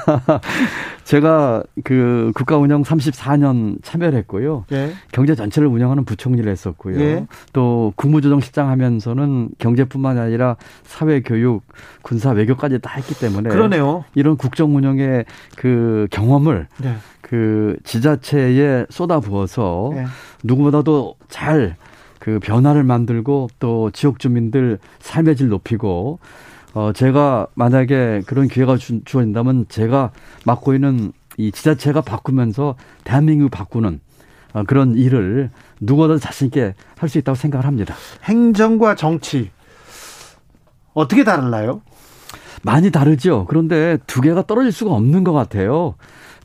제가 1.04 1.62
그 1.84 2.32
국가 2.34 2.58
운영 2.58 2.82
34년 2.82 3.82
참여를 3.82 4.18
했고요. 4.18 4.66
예. 4.72 4.92
경제 5.10 5.34
전체를 5.34 5.68
운영하는 5.68 6.04
부총리를 6.04 6.52
했었고요. 6.52 7.00
예. 7.00 7.26
또 7.54 7.94
국무조정실장 7.96 8.68
하면서는 8.68 9.48
경제뿐만 9.56 10.18
아니라 10.18 10.56
사회 10.82 11.22
교육, 11.22 11.62
군사 12.02 12.28
외교까지 12.28 12.80
다 12.80 12.92
했기 12.94 13.14
때문에 13.18 13.48
그러네요. 13.48 14.04
이런 14.14 14.36
국정 14.36 14.76
운영의 14.76 15.24
그 15.56 16.08
경험을 16.10 16.68
네. 16.76 16.94
그 17.22 17.78
지자체에 17.84 18.84
쏟아부어서 18.90 19.92
네. 19.94 20.04
누구보다도 20.44 21.14
잘 21.30 21.76
그 22.22 22.38
변화를 22.38 22.84
만들고 22.84 23.48
또 23.58 23.90
지역 23.90 24.20
주민들 24.20 24.78
삶의 25.00 25.34
질 25.34 25.48
높이고 25.48 26.20
어 26.72 26.92
제가 26.94 27.48
만약에 27.54 28.22
그런 28.26 28.46
기회가 28.46 28.76
주, 28.76 29.00
어진다면 29.04 29.66
제가 29.68 30.12
맡고 30.46 30.74
있는 30.74 31.12
이 31.36 31.50
지자체가 31.50 32.02
바꾸면서 32.02 32.76
대한민국 33.02 33.50
바꾸는 33.50 33.98
어, 34.52 34.62
그런 34.62 34.94
일을 34.94 35.50
누구보다 35.80 36.18
자신 36.18 36.46
있게 36.46 36.74
할 36.96 37.08
수 37.08 37.18
있다고 37.18 37.34
생각을 37.34 37.66
합니다. 37.66 37.96
행정과 38.22 38.94
정치 38.94 39.50
어떻게 40.94 41.24
달라요? 41.24 41.82
많이 42.62 42.90
다르죠. 42.90 43.46
그런데 43.48 43.98
두 44.06 44.20
개가 44.20 44.46
떨어질 44.46 44.72
수가 44.72 44.92
없는 44.92 45.24
것 45.24 45.32
같아요. 45.32 45.94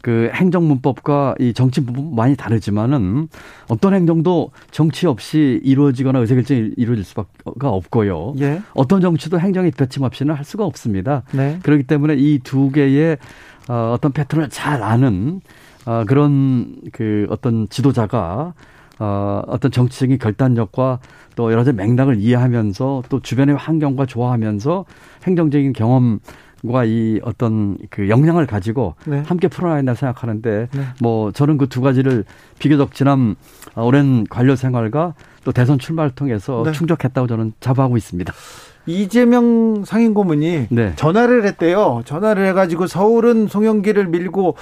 그 0.01 0.29
행정문법과 0.33 1.35
이 1.39 1.53
정치문법 1.53 2.15
많이 2.15 2.35
다르지만은 2.35 3.27
어떤 3.67 3.93
행정도 3.93 4.51
정치 4.71 5.05
없이 5.07 5.59
이루어지거나 5.63 6.19
의사결정이 6.19 6.71
이루어질 6.77 7.03
수밖에 7.03 7.29
없고요. 7.61 8.35
예. 8.39 8.61
어떤 8.73 9.01
정치도 9.01 9.39
행정의 9.39 9.71
뒷받침 9.71 10.03
없이는 10.03 10.33
할 10.33 10.45
수가 10.45 10.65
없습니다. 10.65 11.23
네. 11.31 11.59
그렇기 11.63 11.83
때문에 11.83 12.15
이 12.15 12.39
두 12.43 12.71
개의 12.71 13.17
어, 13.67 13.91
어떤 13.95 14.13
패턴을 14.13 14.49
잘 14.49 14.81
아는 14.81 15.41
어, 15.85 16.03
그런 16.07 16.75
그 16.93 17.27
어떤 17.29 17.67
지도자가 17.67 18.53
어, 18.99 19.41
어떤 19.47 19.71
정치적인 19.71 20.17
결단력과 20.17 20.99
또 21.35 21.51
여러 21.51 21.61
가지 21.63 21.73
맥락을 21.73 22.17
이해하면서 22.17 23.03
또 23.09 23.19
주변의 23.19 23.55
환경과 23.55 24.05
좋아하면서 24.05 24.85
행정적인 25.23 25.73
경험 25.73 26.19
과이 26.67 27.19
어떤 27.23 27.77
그 27.91 28.09
역량을 28.09 28.47
가지고 28.47 28.95
네. 29.05 29.21
함께 29.27 29.47
풀어나야 29.47 29.77
된다 29.77 29.93
생각하는데 29.93 30.69
네. 30.71 30.81
뭐 30.99 31.31
저는 31.31 31.57
그 31.57 31.67
두 31.67 31.81
가지를 31.81 32.23
비교적 32.57 32.95
지난 32.95 33.35
오랜 33.75 34.25
관료 34.27 34.55
생활과 34.55 35.13
또 35.43 35.51
대선 35.51 35.77
출마를 35.77 36.11
통해서 36.11 36.63
네. 36.65 36.71
충족했다고 36.71 37.27
저는 37.27 37.53
자부하고 37.59 37.97
있습니다. 37.97 38.33
이재명 38.87 39.83
상임고문이 39.85 40.67
네. 40.69 40.93
전화를 40.95 41.45
했대요. 41.45 42.01
전화를 42.05 42.47
해가지고 42.47 42.87
서울은 42.87 43.47
송영기를 43.47 44.07
밀고 44.07 44.55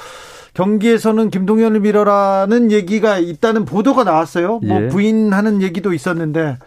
경기에서는 0.54 1.30
김동연을 1.30 1.82
밀어라는 1.82 2.72
얘기가 2.72 3.20
있다는 3.20 3.66
보도가 3.66 4.04
나왔어요. 4.04 4.60
뭐 4.64 4.84
예. 4.84 4.88
부인하는 4.88 5.62
얘기도 5.62 5.94
있었는데 5.94 6.58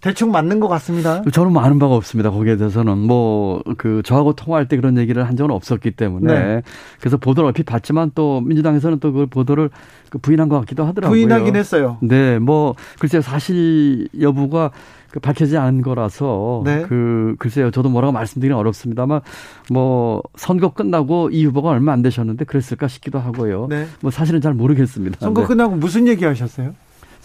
대충 0.00 0.30
맞는 0.30 0.60
것 0.60 0.68
같습니다. 0.68 1.22
저는 1.32 1.52
뭐 1.52 1.62
아는 1.62 1.78
바가 1.78 1.94
없습니다. 1.96 2.30
거기에 2.30 2.56
대해서는 2.56 2.98
뭐 2.98 3.60
그 3.76 4.02
저하고 4.04 4.32
통화할 4.34 4.68
때 4.68 4.76
그런 4.76 4.96
얘기를 4.98 5.26
한 5.26 5.36
적은 5.36 5.50
없었기 5.50 5.92
때문에 5.92 6.32
네. 6.32 6.62
그래서 7.00 7.16
보도를 7.16 7.48
얼핏 7.48 7.64
봤지만 7.64 8.12
또 8.14 8.40
민주당에서는 8.40 9.00
또 9.00 9.12
그 9.12 9.26
보도를 9.26 9.70
그 10.10 10.18
부인한 10.18 10.48
것 10.48 10.60
같기도 10.60 10.84
하더라고요. 10.84 11.14
부인하긴 11.16 11.56
했어요. 11.56 11.98
네, 12.02 12.38
뭐 12.38 12.74
글쎄 13.00 13.20
사실 13.20 14.08
여부가 14.20 14.70
그 15.10 15.18
밝혀지지 15.20 15.56
않은 15.56 15.82
거라서 15.82 16.62
네. 16.64 16.82
그 16.82 17.34
글쎄요 17.38 17.70
저도 17.70 17.88
뭐라고 17.88 18.12
말씀드리긴 18.12 18.54
어렵습니다만 18.56 19.22
뭐 19.70 20.22
선거 20.36 20.72
끝나고 20.72 21.30
이 21.30 21.44
후보가 21.46 21.70
얼마 21.70 21.92
안 21.92 22.02
되셨는데 22.02 22.44
그랬을까 22.44 22.86
싶기도 22.88 23.18
하고요. 23.18 23.66
네. 23.68 23.86
뭐 24.00 24.10
사실은 24.10 24.40
잘 24.40 24.52
모르겠습니다. 24.54 25.18
선거 25.20 25.40
네. 25.42 25.46
끝나고 25.48 25.76
무슨 25.76 26.06
얘기 26.06 26.24
하셨어요? 26.24 26.74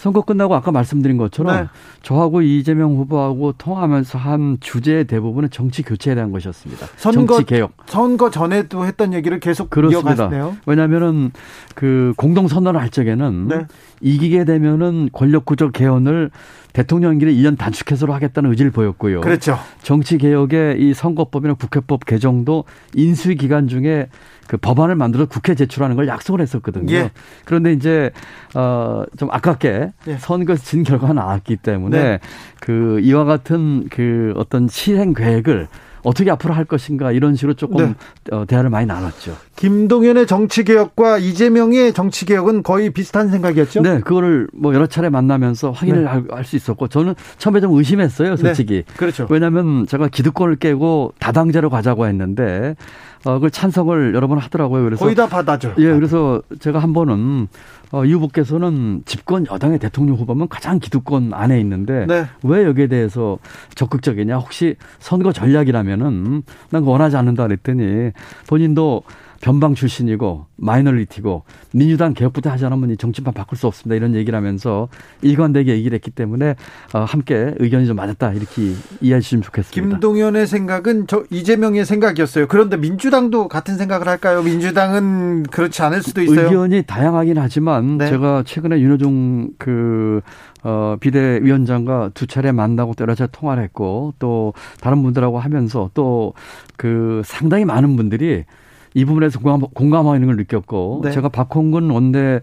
선거 0.03 0.21
끝나고 0.21 0.53
아까 0.53 0.69
말씀드린 0.73 1.15
것처럼 1.15 1.55
네. 1.55 1.67
저하고 2.01 2.41
이재명 2.41 2.97
후보하고 2.97 3.53
통화하면서 3.53 4.17
한 4.17 4.57
주제의 4.59 5.05
대부분은 5.05 5.49
정치 5.49 5.81
교체에 5.81 6.13
대한 6.13 6.33
것이었습니다. 6.33 6.87
선거, 6.97 7.35
정치 7.35 7.45
개혁. 7.45 7.71
선거 7.85 8.29
전에도 8.29 8.85
했던 8.85 9.13
얘기를 9.13 9.39
계속 9.39 9.69
그렇습니다. 9.69 10.23
이어갔네요. 10.25 10.57
왜냐하면은 10.65 11.31
그 11.73 12.13
공동 12.17 12.49
선언을 12.49 12.81
할 12.81 12.89
적에는 12.89 13.47
네. 13.47 13.65
이기게 14.03 14.43
되면은 14.45 15.09
권력 15.13 15.45
구조 15.45 15.71
개헌을 15.71 16.29
대통령길에 16.73 17.33
1년 17.33 17.57
단축해서로 17.57 18.13
하겠다는 18.13 18.49
의지를 18.49 18.71
보였고요. 18.71 19.21
그렇죠. 19.21 19.57
정치 19.81 20.17
개혁의 20.17 20.81
이 20.81 20.93
선거법이나 20.93 21.53
국회법 21.53 22.05
개정도 22.05 22.65
인수위 22.93 23.35
기간 23.35 23.67
중에 23.67 24.09
그 24.47 24.57
법안을 24.57 24.95
만들어 24.95 25.25
국회 25.25 25.55
제출하는 25.55 25.95
걸 25.95 26.07
약속을 26.07 26.41
했었거든요. 26.41 26.93
예. 26.93 27.11
그런데 27.45 27.71
이제 27.71 28.11
어좀 28.53 29.29
아깝게 29.31 29.91
예. 30.07 30.17
선거 30.17 30.55
진 30.55 30.83
결과가 30.83 31.13
나왔기 31.13 31.57
때문에 31.57 31.97
네. 31.97 32.19
그 32.59 32.99
이와 33.01 33.23
같은 33.23 33.87
그 33.89 34.33
어떤 34.35 34.67
실행 34.67 35.13
계획을 35.13 35.67
어떻게 36.03 36.29
앞으로 36.31 36.53
할 36.53 36.65
것인가 36.65 37.11
이런 37.11 37.35
식으로 37.35 37.53
조금 37.53 37.95
네. 38.23 38.35
어, 38.35 38.45
대화를 38.45 38.69
많이 38.69 38.85
나눴죠. 38.85 39.35
김동연의 39.55 40.27
정치 40.27 40.63
개혁과 40.63 41.19
이재명의 41.19 41.93
정치 41.93 42.25
개혁은 42.25 42.63
거의 42.63 42.89
비슷한 42.89 43.29
생각이었죠. 43.29 43.81
네, 43.81 43.99
그거를 43.99 44.47
뭐 44.53 44.73
여러 44.73 44.87
차례 44.87 45.09
만나면서 45.09 45.71
확인을 45.71 46.03
네. 46.03 46.09
할수 46.29 46.55
있었고 46.55 46.87
저는 46.87 47.15
처음에 47.37 47.61
좀 47.61 47.73
의심했어요, 47.73 48.35
솔직히. 48.35 48.83
네. 48.85 48.93
그렇죠. 48.97 49.27
왜냐하면 49.29 49.85
제가 49.87 50.07
기득권을 50.09 50.57
깨고 50.57 51.13
다당제로 51.19 51.69
가자고 51.69 52.07
했는데 52.07 52.75
어, 53.25 53.35
그걸 53.35 53.51
찬성을 53.51 54.13
여러 54.13 54.27
번 54.27 54.37
하더라고요. 54.39 54.83
그래서 54.83 55.03
거의 55.03 55.15
다 55.15 55.27
받아죠. 55.27 55.73
예, 55.77 55.93
그래서 55.93 56.41
제가 56.59 56.79
한 56.79 56.93
번은 56.93 57.47
어, 57.91 58.05
이 58.05 58.13
후보께서는 58.13 59.03
집권 59.05 59.45
여당의 59.49 59.79
대통령 59.79 60.15
후보면 60.15 60.49
가장 60.49 60.79
기득권 60.79 61.31
안에 61.33 61.59
있는데 61.59 62.05
네. 62.07 62.25
왜 62.41 62.63
여기에 62.65 62.87
대해서 62.87 63.37
적극적이냐? 63.75 64.37
혹시 64.37 64.75
선거 64.99 65.31
전략이라면은 65.31 66.43
난 66.71 66.83
원하지 66.83 67.17
않는다 67.17 67.43
그랬더니 67.47 68.11
본인도 68.47 69.03
변방 69.43 69.75
출신이고 69.75 70.45
마이너리티고 70.55 71.43
민주당 71.73 72.13
개혁부터 72.13 72.49
하지 72.49 72.65
않으면 72.65 72.91
이 72.91 72.97
정치판 72.97 73.33
바꿀 73.33 73.57
수 73.57 73.67
없습니다. 73.67 73.97
이런 73.97 74.15
얘기를 74.15 74.37
하면서 74.37 74.87
일관되게 75.21 75.73
얘기를 75.73 75.93
했기 75.95 76.11
때문에 76.11 76.55
어, 76.93 76.99
함께 76.99 77.53
의견이 77.59 77.85
좀 77.85 77.97
맞았다 77.97 78.31
이렇게 78.31 78.71
이해해 79.01 79.19
주시면 79.19 79.41
좋겠습니다. 79.41 79.97
김동연의 79.97 80.47
생각은 80.47 81.07
저 81.07 81.25
이재명의 81.29 81.83
생각이었어요. 81.85 82.47
그런데 82.47 82.77
민주당도 82.77 83.49
같은 83.49 83.75
생각을 83.75 84.07
할까요? 84.07 84.41
민주당은 84.43 85.43
그렇지 85.43 85.81
않을 85.81 86.01
수도 86.01 86.21
있어요. 86.21 86.45
의견이 86.45 86.83
다양하긴 86.83 87.37
하지만 87.37 87.97
네. 87.97 88.07
제가 88.07 88.43
최근에 88.45 88.79
윤호중 88.79 89.55
그 89.57 90.21
어, 90.63 90.95
비대위원장과 91.01 92.11
두 92.13 92.27
차례 92.27 92.53
만나고 92.53 92.93
여러 93.01 93.13
차례 93.13 93.27
통화를 93.29 93.61
했고 93.63 94.13
또 94.19 94.53
다른 94.79 95.03
분들하고 95.03 95.37
하면서 95.37 95.89
또 95.93 96.33
그 96.77 97.21
상당히 97.23 97.65
많은 97.65 97.95
분들이 97.95 98.45
이 98.93 99.05
부분에서 99.05 99.39
공감, 99.39 99.61
공감 99.73 100.07
하는 100.07 100.27
걸 100.27 100.35
느꼈고 100.37 101.01
네. 101.03 101.11
제가 101.11 101.29
박홍근 101.29 101.89
원내 101.89 102.41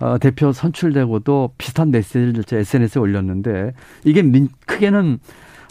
어, 0.00 0.18
대표 0.18 0.52
선출되고도 0.52 1.52
비슷한 1.58 1.90
메시지를 1.90 2.44
제 2.44 2.58
SNS에 2.58 3.00
올렸는데 3.00 3.72
이게 4.04 4.22
민, 4.22 4.48
크게는 4.66 5.18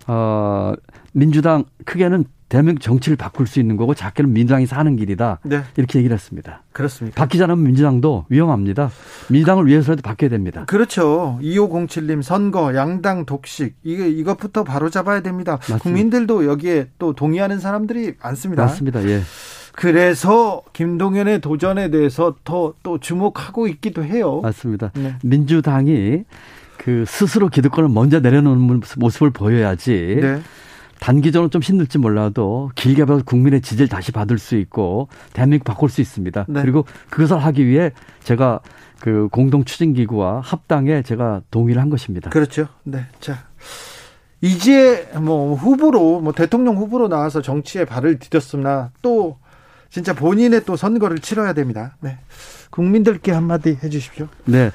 어, 0.08 0.74
민주당 1.14 1.66
크게는 1.86 2.26
대한민국 2.52 2.82
정치를 2.82 3.16
바꿀 3.16 3.48
수 3.48 3.62
있는 3.62 3.78
거고 3.78 3.94
작게는 3.94 4.34
민주당이 4.34 4.66
사는 4.66 4.94
길이다. 4.98 5.40
네. 5.44 5.64
이렇게 5.78 6.00
얘기를 6.00 6.14
했습니다. 6.14 6.64
그렇습니다. 6.74 7.16
바뀌지 7.16 7.42
않으면 7.46 7.64
민주당도 7.64 8.26
위험합니다. 8.28 8.92
민주당을 9.30 9.68
위해서라도 9.68 10.02
바뀌어야 10.02 10.30
됩니다. 10.30 10.66
그렇죠. 10.66 11.40
2507님 11.42 12.22
선거, 12.22 12.76
양당 12.76 13.26
독식 13.26 13.76
이거 13.84 14.04
이것부터 14.04 14.66
바로 14.66 14.90
잡아야 14.90 15.22
됩니다. 15.22 15.54
맞습니다. 15.54 15.82
국민들도 15.82 16.46
여기에 16.46 16.90
또 17.00 17.14
동의하는 17.14 17.60
사람들이 17.60 18.16
많습니다. 18.22 18.64
맞습니다. 18.64 19.02
예. 19.06 19.22
그래서 19.74 20.63
김동연의 20.74 21.41
도전에 21.41 21.89
대해서 21.89 22.36
더 22.43 22.74
또 22.84 22.99
주목하고 22.99 23.67
있기도 23.67 24.03
해요. 24.03 24.41
맞습니다. 24.41 24.91
네. 24.95 25.15
민주당이 25.24 26.24
그 26.78 27.05
스스로 27.07 27.47
기득권을 27.49 27.89
먼저 27.89 28.19
내려놓는 28.19 28.82
모습을 28.97 29.30
보여야지. 29.30 30.17
네. 30.19 30.41
단기적으로 30.99 31.49
좀 31.49 31.61
힘들지 31.61 31.97
몰라도 31.97 32.72
길게 32.76 33.05
봐서 33.05 33.24
국민의 33.24 33.61
지지를 33.61 33.88
다시 33.88 34.11
받을 34.11 34.38
수 34.38 34.55
있고 34.55 35.07
대한민국 35.34 35.65
바꿀 35.65 35.89
수 35.89 36.01
있습니다. 36.01 36.45
네. 36.47 36.61
그리고 36.61 36.86
그것을 37.09 37.38
하기 37.38 37.65
위해 37.65 37.91
제가 38.24 38.59
그 38.99 39.28
공동 39.32 39.63
추진 39.63 39.93
기구와 39.93 40.41
합당에 40.41 41.01
제가 41.01 41.41
동의를 41.49 41.82
한 41.82 41.89
것입니다. 41.89 42.30
그렇죠. 42.30 42.67
네. 42.84 43.05
자. 43.19 43.45
이제 44.41 45.07
뭐 45.19 45.55
후보로 45.55 46.19
뭐 46.22 46.34
대통령 46.34 46.78
후보로 46.78 47.07
나와서 47.09 47.41
정치에 47.41 47.86
발을 47.86 48.17
디뎠으나 48.17 48.89
또 49.03 49.38
진짜 49.92 50.14
본인의 50.14 50.64
또 50.66 50.76
선거를 50.76 51.20
치러야 51.20 51.54
됩니다. 51.54 51.96
네. 52.00 52.18
국민들께 52.70 53.32
한마디 53.34 53.78
해 53.84 53.89
주십시오. 53.89 54.28
네. 54.46 54.72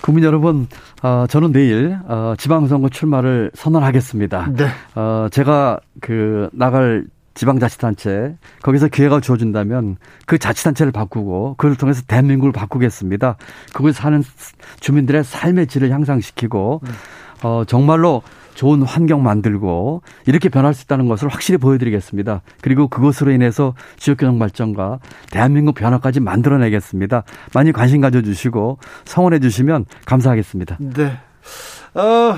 국민 0.00 0.24
여러분, 0.24 0.66
어, 1.02 1.26
저는 1.28 1.52
내일 1.52 1.98
어, 2.08 2.34
지방선거 2.38 2.88
출마를 2.88 3.50
선언하겠습니다. 3.54 4.52
네. 4.56 4.68
어, 4.94 5.28
제가 5.30 5.78
그 6.00 6.48
나갈 6.52 7.04
지방자치단체 7.34 8.36
거기서 8.62 8.88
기회가 8.88 9.20
주어진다면 9.20 9.96
그 10.24 10.38
자치단체를 10.38 10.90
바꾸고 10.90 11.56
그를 11.58 11.76
통해서 11.76 12.02
대한민국을 12.06 12.52
바꾸겠습니다. 12.52 13.36
그곳에 13.74 14.00
사는 14.00 14.22
주민들의 14.80 15.22
삶의 15.22 15.66
질을 15.66 15.90
향상시키고 15.90 16.80
네. 16.82 16.90
어, 17.42 17.64
정말로 17.66 18.22
좋은 18.56 18.82
환경 18.82 19.22
만들고 19.22 20.02
이렇게 20.26 20.48
변할 20.48 20.74
수 20.74 20.84
있다는 20.84 21.08
것을 21.08 21.28
확실히 21.28 21.58
보여드리겠습니다. 21.58 22.40
그리고 22.62 22.88
그것으로 22.88 23.30
인해서 23.30 23.74
지역균형 23.98 24.38
발전과 24.38 24.98
대한민국 25.30 25.74
변화까지 25.74 26.20
만들어내겠습니다. 26.20 27.22
많이 27.52 27.70
관심 27.70 28.00
가져주시고 28.00 28.78
성원해 29.04 29.38
주시면 29.40 29.84
감사하겠습니다. 30.06 30.78
네. 30.80 31.18
어, 31.94 32.36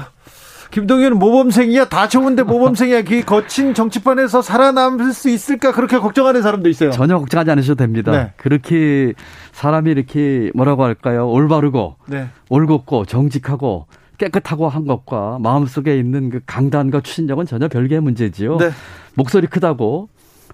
김동연은 0.72 1.18
모범생이야 1.18 1.88
다 1.88 2.08
좋은데 2.08 2.42
모범생이야 2.42 3.02
그 3.02 3.22
거친 3.24 3.72
정치판에서 3.72 4.42
살아남을 4.42 5.12
수 5.12 5.30
있을까 5.30 5.72
그렇게 5.72 5.98
걱정하는 5.98 6.42
사람도 6.42 6.68
있어요. 6.68 6.90
전혀 6.90 7.16
걱정하지 7.16 7.52
않으셔도 7.52 7.76
됩니다. 7.76 8.10
네. 8.10 8.32
그렇게 8.36 9.14
사람이 9.52 9.88
이렇게 9.90 10.50
뭐라고 10.54 10.82
할까요? 10.82 11.30
올바르고 11.30 11.96
네. 12.08 12.26
올곧고 12.50 13.06
정직하고 13.06 13.86
깨끗하고 14.18 14.68
한 14.68 14.86
것과 14.86 15.38
마음속에 15.40 15.96
있는 15.98 16.30
그 16.30 16.40
강단과 16.46 17.00
추진력은 17.00 17.46
전혀 17.46 17.68
별개의 17.68 18.00
문제지요. 18.00 18.58
네. 18.58 18.70
목소리 19.14 19.46
크다고 19.46 20.08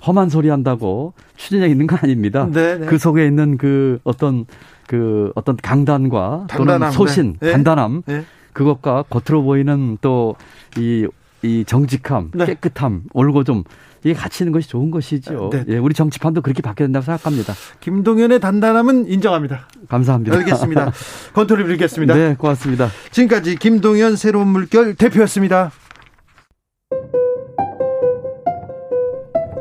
험한 0.07 0.29
소리 0.29 0.49
한다고 0.51 1.15
추진력 1.37 1.71
있는 1.71 1.87
거 1.87 1.97
아닙니다. 1.97 2.47
네, 2.53 2.79
네. 2.79 2.87
그 2.87 2.99
속에 2.99 3.27
있는 3.27 3.57
그 3.57 3.99
어떤 4.05 4.45
그 4.87 5.33
어떤 5.35 5.57
강단과 5.57 6.47
단단함, 6.49 6.79
또는 6.81 6.93
소신, 6.93 7.37
네. 7.41 7.53
단단함 7.53 8.03
네. 8.07 8.25
그것과 8.53 9.05
겉으로 9.09 9.43
보이는 9.43 9.99
또 10.01 10.37
이 10.77 11.07
이 11.45 11.65
정직함, 11.67 12.31
네. 12.35 12.47
깨끗함, 12.47 13.03
올고 13.13 13.45
좀 13.45 13.65
이게 14.05 14.13
같이 14.13 14.45
있는 14.45 14.53
것이 14.53 14.69
좋은 14.69 14.91
것이죠. 14.91 15.49
네. 15.51 15.65
예, 15.69 15.79
우리 15.79 15.95
정치판도 15.95 16.43
그렇게 16.43 16.61
바뀌어야 16.61 16.87
된다고 16.87 17.07
생각합니다. 17.07 17.55
김동연의 17.81 18.39
단단함은 18.39 19.09
인정합니다. 19.09 19.67
감사합니다. 19.89 20.37
알겠습니다. 20.37 20.93
컨트롤 21.33 21.67
드리겠습니다. 21.67 22.15
네, 22.15 22.35
고맙습니다. 22.35 22.91
지금까지 23.11 23.57
김동연 23.57 24.17
새로운 24.17 24.49
물결 24.49 24.95
대표였습니다. 24.97 25.73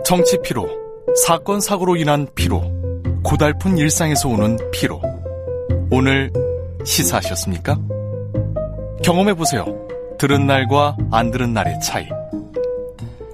정치 0.06 0.38
피로, 0.44 0.68
사건 1.26 1.62
사고로 1.62 1.96
인한 1.96 2.28
피로, 2.36 2.62
고달픈 3.24 3.78
일상에서 3.78 4.28
오는 4.28 4.58
피로. 4.72 5.02
오늘 5.89 6.30
시사하셨습니까? 6.84 7.80
경험해 9.04 9.36
보세요. 9.36 9.66
들은 10.20 10.46
날과 10.46 10.98
안 11.12 11.32
들은 11.32 11.54
날의 11.54 11.80
차이. 11.82 12.06